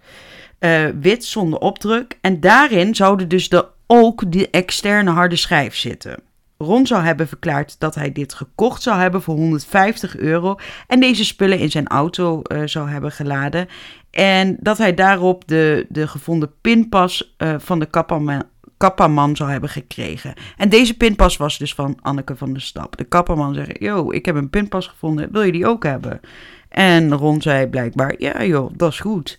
[0.60, 2.18] Uh, wit zonder opdruk.
[2.20, 6.22] En daarin zouden dus de, ook de externe harde schijf zitten.
[6.58, 10.56] Ron zou hebben verklaard dat hij dit gekocht zou hebben voor 150 euro
[10.86, 13.68] en deze spullen in zijn auto uh, zou hebben geladen.
[14.10, 18.42] En dat hij daarop de, de gevonden pinpas uh, van de kapperman,
[18.76, 20.34] kapperman zou hebben gekregen.
[20.56, 22.96] En deze pinpas was dus van Anneke van der Stap.
[22.96, 26.20] De kapperman zei, yo, ik heb een pinpas gevonden, wil je die ook hebben?
[26.68, 29.38] En Ron zei blijkbaar, ja joh, dat is goed.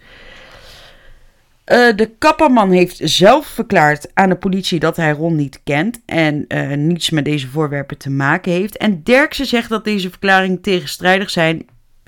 [1.70, 6.45] Uh, de kapperman heeft zelf verklaard aan de politie dat hij Ron niet kent en
[6.47, 8.78] uh, niets met deze voorwerpen te maken heeft.
[8.78, 11.65] En Derksen zegt dat deze verklaringen tegenstrijdig zijn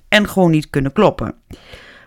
[0.07, 1.35] en gewoon niet kunnen kloppen.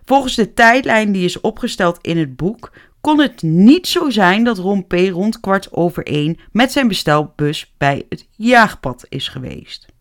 [0.05, 4.59] Volgens de tijdlijn die is opgesteld in het boek kon het niet zo zijn dat
[4.59, 4.93] Ron P.
[4.93, 9.94] rond kwart over één met zijn bestelbus bij het jaagpad is geweest.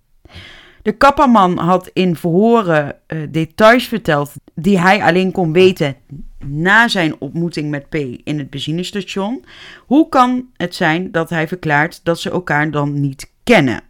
[0.84, 5.96] De kapperman had in verhoren uh, details verteld die hij alleen kon weten
[6.46, 9.46] na zijn ontmoeting met P in het benzinestation.
[9.86, 13.82] Hoe kan het zijn dat hij verklaart dat ze elkaar dan niet kennen?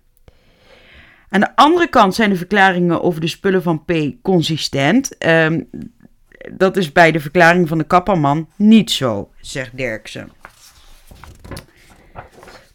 [1.30, 5.26] Aan de andere kant zijn de verklaringen over de spullen van P consistent.
[5.26, 5.70] Um,
[6.52, 10.32] dat is bij de verklaring van de kapperman niet zo, zegt Derksen.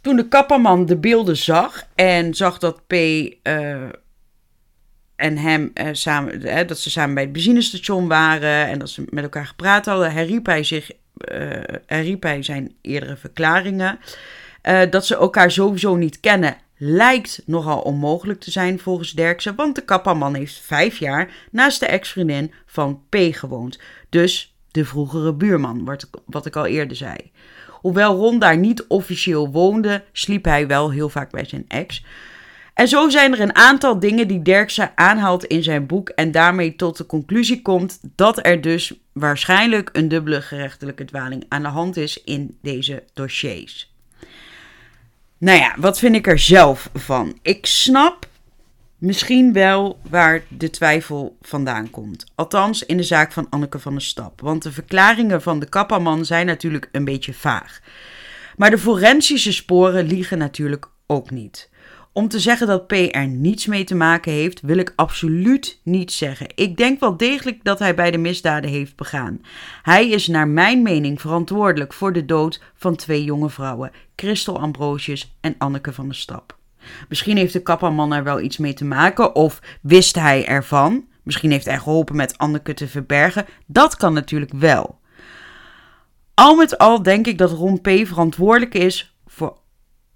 [0.00, 3.88] Toen de kapperman de beelden zag en zag dat P uh,
[5.18, 9.04] en hem uh, samen, uh, dat ze samen bij het benzinestation waren en dat ze
[9.10, 10.90] met elkaar gepraat hadden, herriep hij, zich,
[11.86, 13.98] herriep hij zijn eerdere verklaringen.
[14.90, 19.84] dat ze elkaar sowieso niet kennen lijkt nogal onmogelijk te zijn volgens Derksen, want de
[19.84, 23.78] kapperman heeft vijf jaar naast de ex-vriendin van P gewoond.
[24.08, 27.16] Dus de vroegere buurman, wat, wat ik al eerder zei.
[27.68, 32.04] Hoewel Ron daar niet officieel woonde, sliep hij wel heel vaak bij zijn ex.
[32.78, 36.76] En zo zijn er een aantal dingen die Derksen aanhaalt in zijn boek en daarmee
[36.76, 41.96] tot de conclusie komt dat er dus waarschijnlijk een dubbele gerechtelijke dwaling aan de hand
[41.96, 43.94] is in deze dossiers.
[45.38, 47.38] Nou ja, wat vind ik er zelf van?
[47.42, 48.28] Ik snap
[48.98, 52.26] misschien wel waar de twijfel vandaan komt.
[52.34, 54.40] Althans, in de zaak van Anneke van der Stap.
[54.40, 57.80] Want de verklaringen van de kapperman zijn natuurlijk een beetje vaag.
[58.56, 61.68] Maar de forensische sporen liegen natuurlijk ook niet.
[62.18, 66.12] Om te zeggen dat P er niets mee te maken heeft, wil ik absoluut niet
[66.12, 66.46] zeggen.
[66.54, 69.40] Ik denk wel degelijk dat hij bij de misdaden heeft begaan.
[69.82, 75.36] Hij is naar mijn mening verantwoordelijk voor de dood van twee jonge vrouwen, Christel Ambrosius
[75.40, 76.58] en Anneke van der Stap.
[77.08, 81.04] Misschien heeft de kapperman er wel iets mee te maken of wist hij ervan.
[81.22, 83.46] Misschien heeft hij geholpen met Anneke te verbergen.
[83.66, 85.00] Dat kan natuurlijk wel.
[86.34, 87.88] Al met al denk ik dat Ron P.
[87.88, 89.58] verantwoordelijk is voor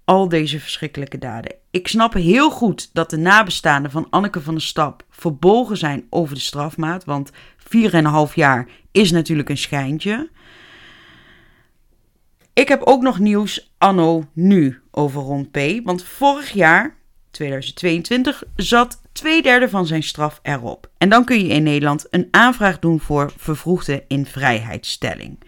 [0.05, 1.61] al deze verschrikkelijke daden.
[1.73, 6.35] Ik snap heel goed dat de nabestaanden van Anneke van der Stap verbolgen zijn over
[6.35, 10.29] de strafmaat, want 4,5 jaar is natuurlijk een schijntje.
[12.53, 15.57] Ik heb ook nog nieuws anno nu over Ron P.
[15.83, 16.95] Want vorig jaar,
[17.31, 20.91] 2022, zat twee derde van zijn straf erop.
[20.97, 25.39] En dan kun je in Nederland een aanvraag doen voor vervroegde invrijheidstelling.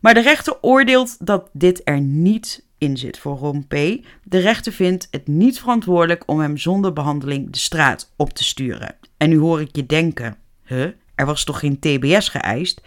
[0.00, 3.74] Maar de rechter oordeelt dat dit er niet in zit voor Ron P.
[4.22, 8.94] De rechter vindt het niet verantwoordelijk om hem zonder behandeling de straat op te sturen.
[9.16, 12.80] En nu hoor ik je denken, huh, er was toch geen TBS geëist?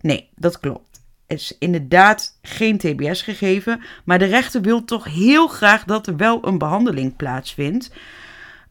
[0.00, 1.00] Nee, dat klopt.
[1.26, 6.16] Er is inderdaad geen TBS gegeven, maar de rechter wil toch heel graag dat er
[6.16, 7.92] wel een behandeling plaatsvindt.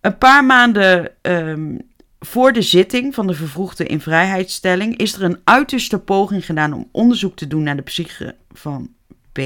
[0.01, 1.79] Een paar maanden um,
[2.19, 7.35] voor de zitting van de vervroegde invrijheidstelling is er een uiterste poging gedaan om onderzoek
[7.35, 8.89] te doen naar de psyche van
[9.31, 9.39] P.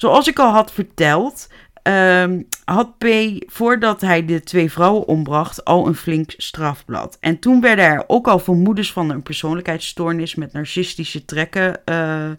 [0.00, 1.48] Zoals ik al had verteld,
[1.82, 3.06] um, had P
[3.46, 7.16] voordat hij de twee vrouwen ombracht al een flink strafblad.
[7.20, 12.30] En toen werden er ook al vermoedens van een persoonlijkheidsstoornis met narcistische trekken uh,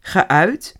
[0.00, 0.76] geuit.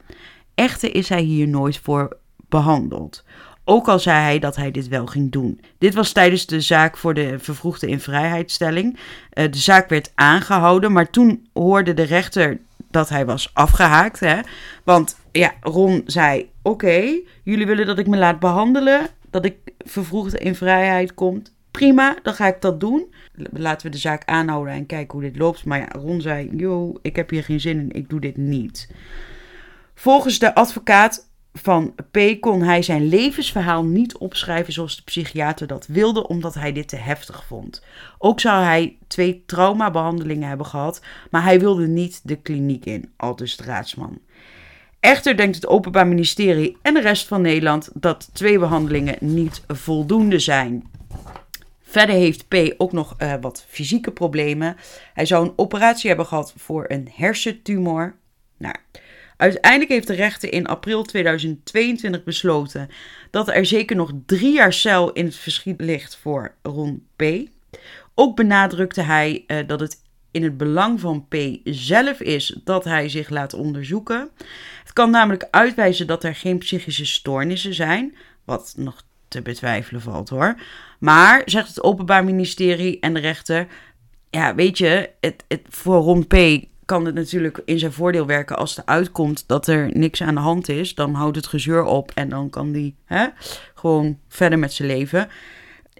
[0.54, 2.16] Echter is hij hier nooit voor
[2.48, 3.24] behandeld.
[3.64, 5.60] Ook al zei hij dat hij dit wel ging doen.
[5.78, 8.94] Dit was tijdens de zaak voor de vervroegde invrijheidstelling.
[8.94, 12.58] Uh, de zaak werd aangehouden, maar toen hoorde de rechter
[12.90, 14.20] dat hij was afgehaakt.
[14.20, 14.40] Hè?
[14.84, 20.34] Want ja, Ron zei: Oké, jullie willen dat ik me laat behandelen, dat ik vervroegd
[20.34, 21.42] in vrijheid kom.
[21.70, 23.14] Prima, dan ga ik dat doen.
[23.52, 25.64] Laten we de zaak aanhouden en kijken hoe dit loopt.
[25.64, 28.90] Maar ja, Ron zei: Yo, ik heb hier geen zin in, ik doe dit niet.
[29.94, 35.86] Volgens de advocaat van P kon hij zijn levensverhaal niet opschrijven zoals de psychiater dat
[35.86, 37.82] wilde, omdat hij dit te heftig vond.
[38.18, 41.00] Ook zou hij twee traumabehandelingen hebben gehad,
[41.30, 44.18] maar hij wilde niet de kliniek in, aldus de raadsman.
[45.00, 50.38] Echter denkt het Openbaar Ministerie en de rest van Nederland dat twee behandelingen niet voldoende
[50.38, 50.90] zijn.
[51.82, 54.76] Verder heeft P ook nog uh, wat fysieke problemen.
[55.14, 58.16] Hij zou een operatie hebben gehad voor een hersentumor.
[58.56, 58.74] Nou,
[59.36, 62.88] uiteindelijk heeft de rechter in april 2022 besloten
[63.30, 67.24] dat er zeker nog drie jaar cel in het verschiet ligt voor Ron P.
[68.14, 70.04] Ook benadrukte hij uh, dat het
[70.36, 74.30] in het belang van P zelf is dat hij zich laat onderzoeken.
[74.82, 78.14] Het kan namelijk uitwijzen dat er geen psychische stoornissen zijn,
[78.44, 80.54] wat nog te betwijfelen valt hoor.
[80.98, 83.66] Maar, zegt het Openbaar Ministerie en de rechter,
[84.30, 88.56] ja, weet je, het, het, voor Ron P kan het natuurlijk in zijn voordeel werken
[88.56, 90.94] als er uitkomt dat er niks aan de hand is.
[90.94, 92.94] Dan houdt het gezeur op en dan kan hij
[93.74, 95.28] gewoon verder met zijn leven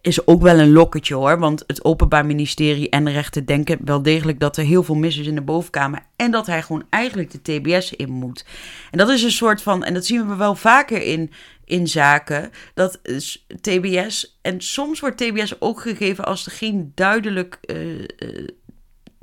[0.07, 1.39] is ook wel een lokketje hoor.
[1.39, 5.19] Want het Openbaar Ministerie en de rechter denken wel degelijk dat er heel veel mis
[5.19, 6.01] is in de bovenkamer.
[6.17, 8.45] En dat hij gewoon eigenlijk de TBS in moet.
[8.91, 11.31] En dat is een soort van, en dat zien we wel vaker in,
[11.65, 13.01] in zaken, dat
[13.61, 18.47] TBS, en soms wordt TBS ook gegeven als er geen duidelijk uh, uh,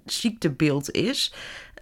[0.06, 1.34] ziektebeeld is.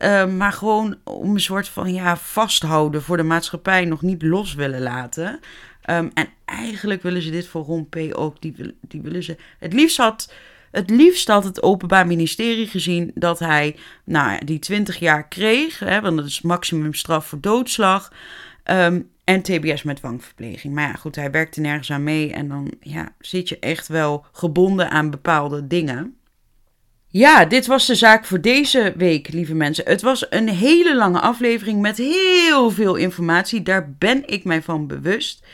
[0.02, 4.53] Uh, maar gewoon om een soort van ja, vasthouden voor de maatschappij nog niet los
[4.53, 5.40] willen laten.
[5.89, 8.41] Um, en eigenlijk willen ze dit voor Ron ook.
[8.41, 9.37] Die, die willen ze.
[9.59, 10.33] Het liefst had.
[10.71, 16.01] Het liefst had het Openbaar Ministerie gezien dat hij nou, die 20 jaar kreeg, hè,
[16.01, 18.11] want dat is maximumstraf voor doodslag,
[18.65, 20.73] um, en TBS met dwangverpleging.
[20.73, 24.25] Maar ja, goed, hij werkte nergens aan mee en dan ja, zit je echt wel
[24.31, 26.15] gebonden aan bepaalde dingen.
[27.11, 29.85] Ja, dit was de zaak voor deze week, lieve mensen.
[29.85, 33.61] Het was een hele lange aflevering met heel veel informatie.
[33.61, 35.45] Daar ben ik mij van bewust.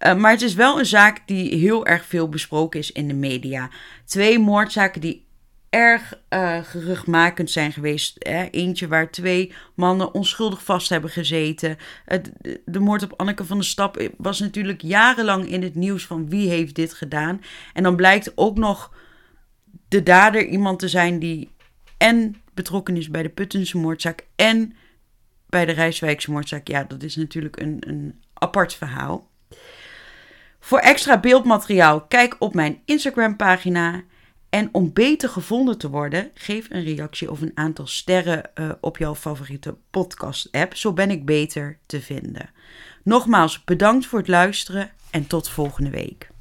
[0.00, 3.14] Uh, maar het is wel een zaak die heel erg veel besproken is in de
[3.14, 3.70] media.
[4.04, 5.26] Twee moordzaken die
[5.68, 8.16] erg uh, geruchtmakend zijn geweest.
[8.18, 8.48] Hè?
[8.50, 11.76] Eentje waar twee mannen onschuldig vast hebben gezeten.
[12.06, 16.28] de, de moord op Anneke van der Stap was natuurlijk jarenlang in het nieuws van
[16.28, 17.40] wie heeft dit gedaan.
[17.72, 18.90] En dan blijkt ook nog
[19.92, 21.50] de dader iemand te zijn die
[21.96, 24.76] en betrokken is bij de Puttense moordzaak en
[25.46, 26.68] bij de Rijswijkse moordzaak.
[26.68, 29.30] Ja, dat is natuurlijk een, een apart verhaal.
[30.60, 34.02] Voor extra beeldmateriaal kijk op mijn Instagram pagina.
[34.48, 38.96] En om beter gevonden te worden, geef een reactie of een aantal sterren uh, op
[38.96, 40.76] jouw favoriete podcast-app.
[40.76, 42.50] Zo ben ik beter te vinden.
[43.02, 46.31] Nogmaals bedankt voor het luisteren en tot volgende week.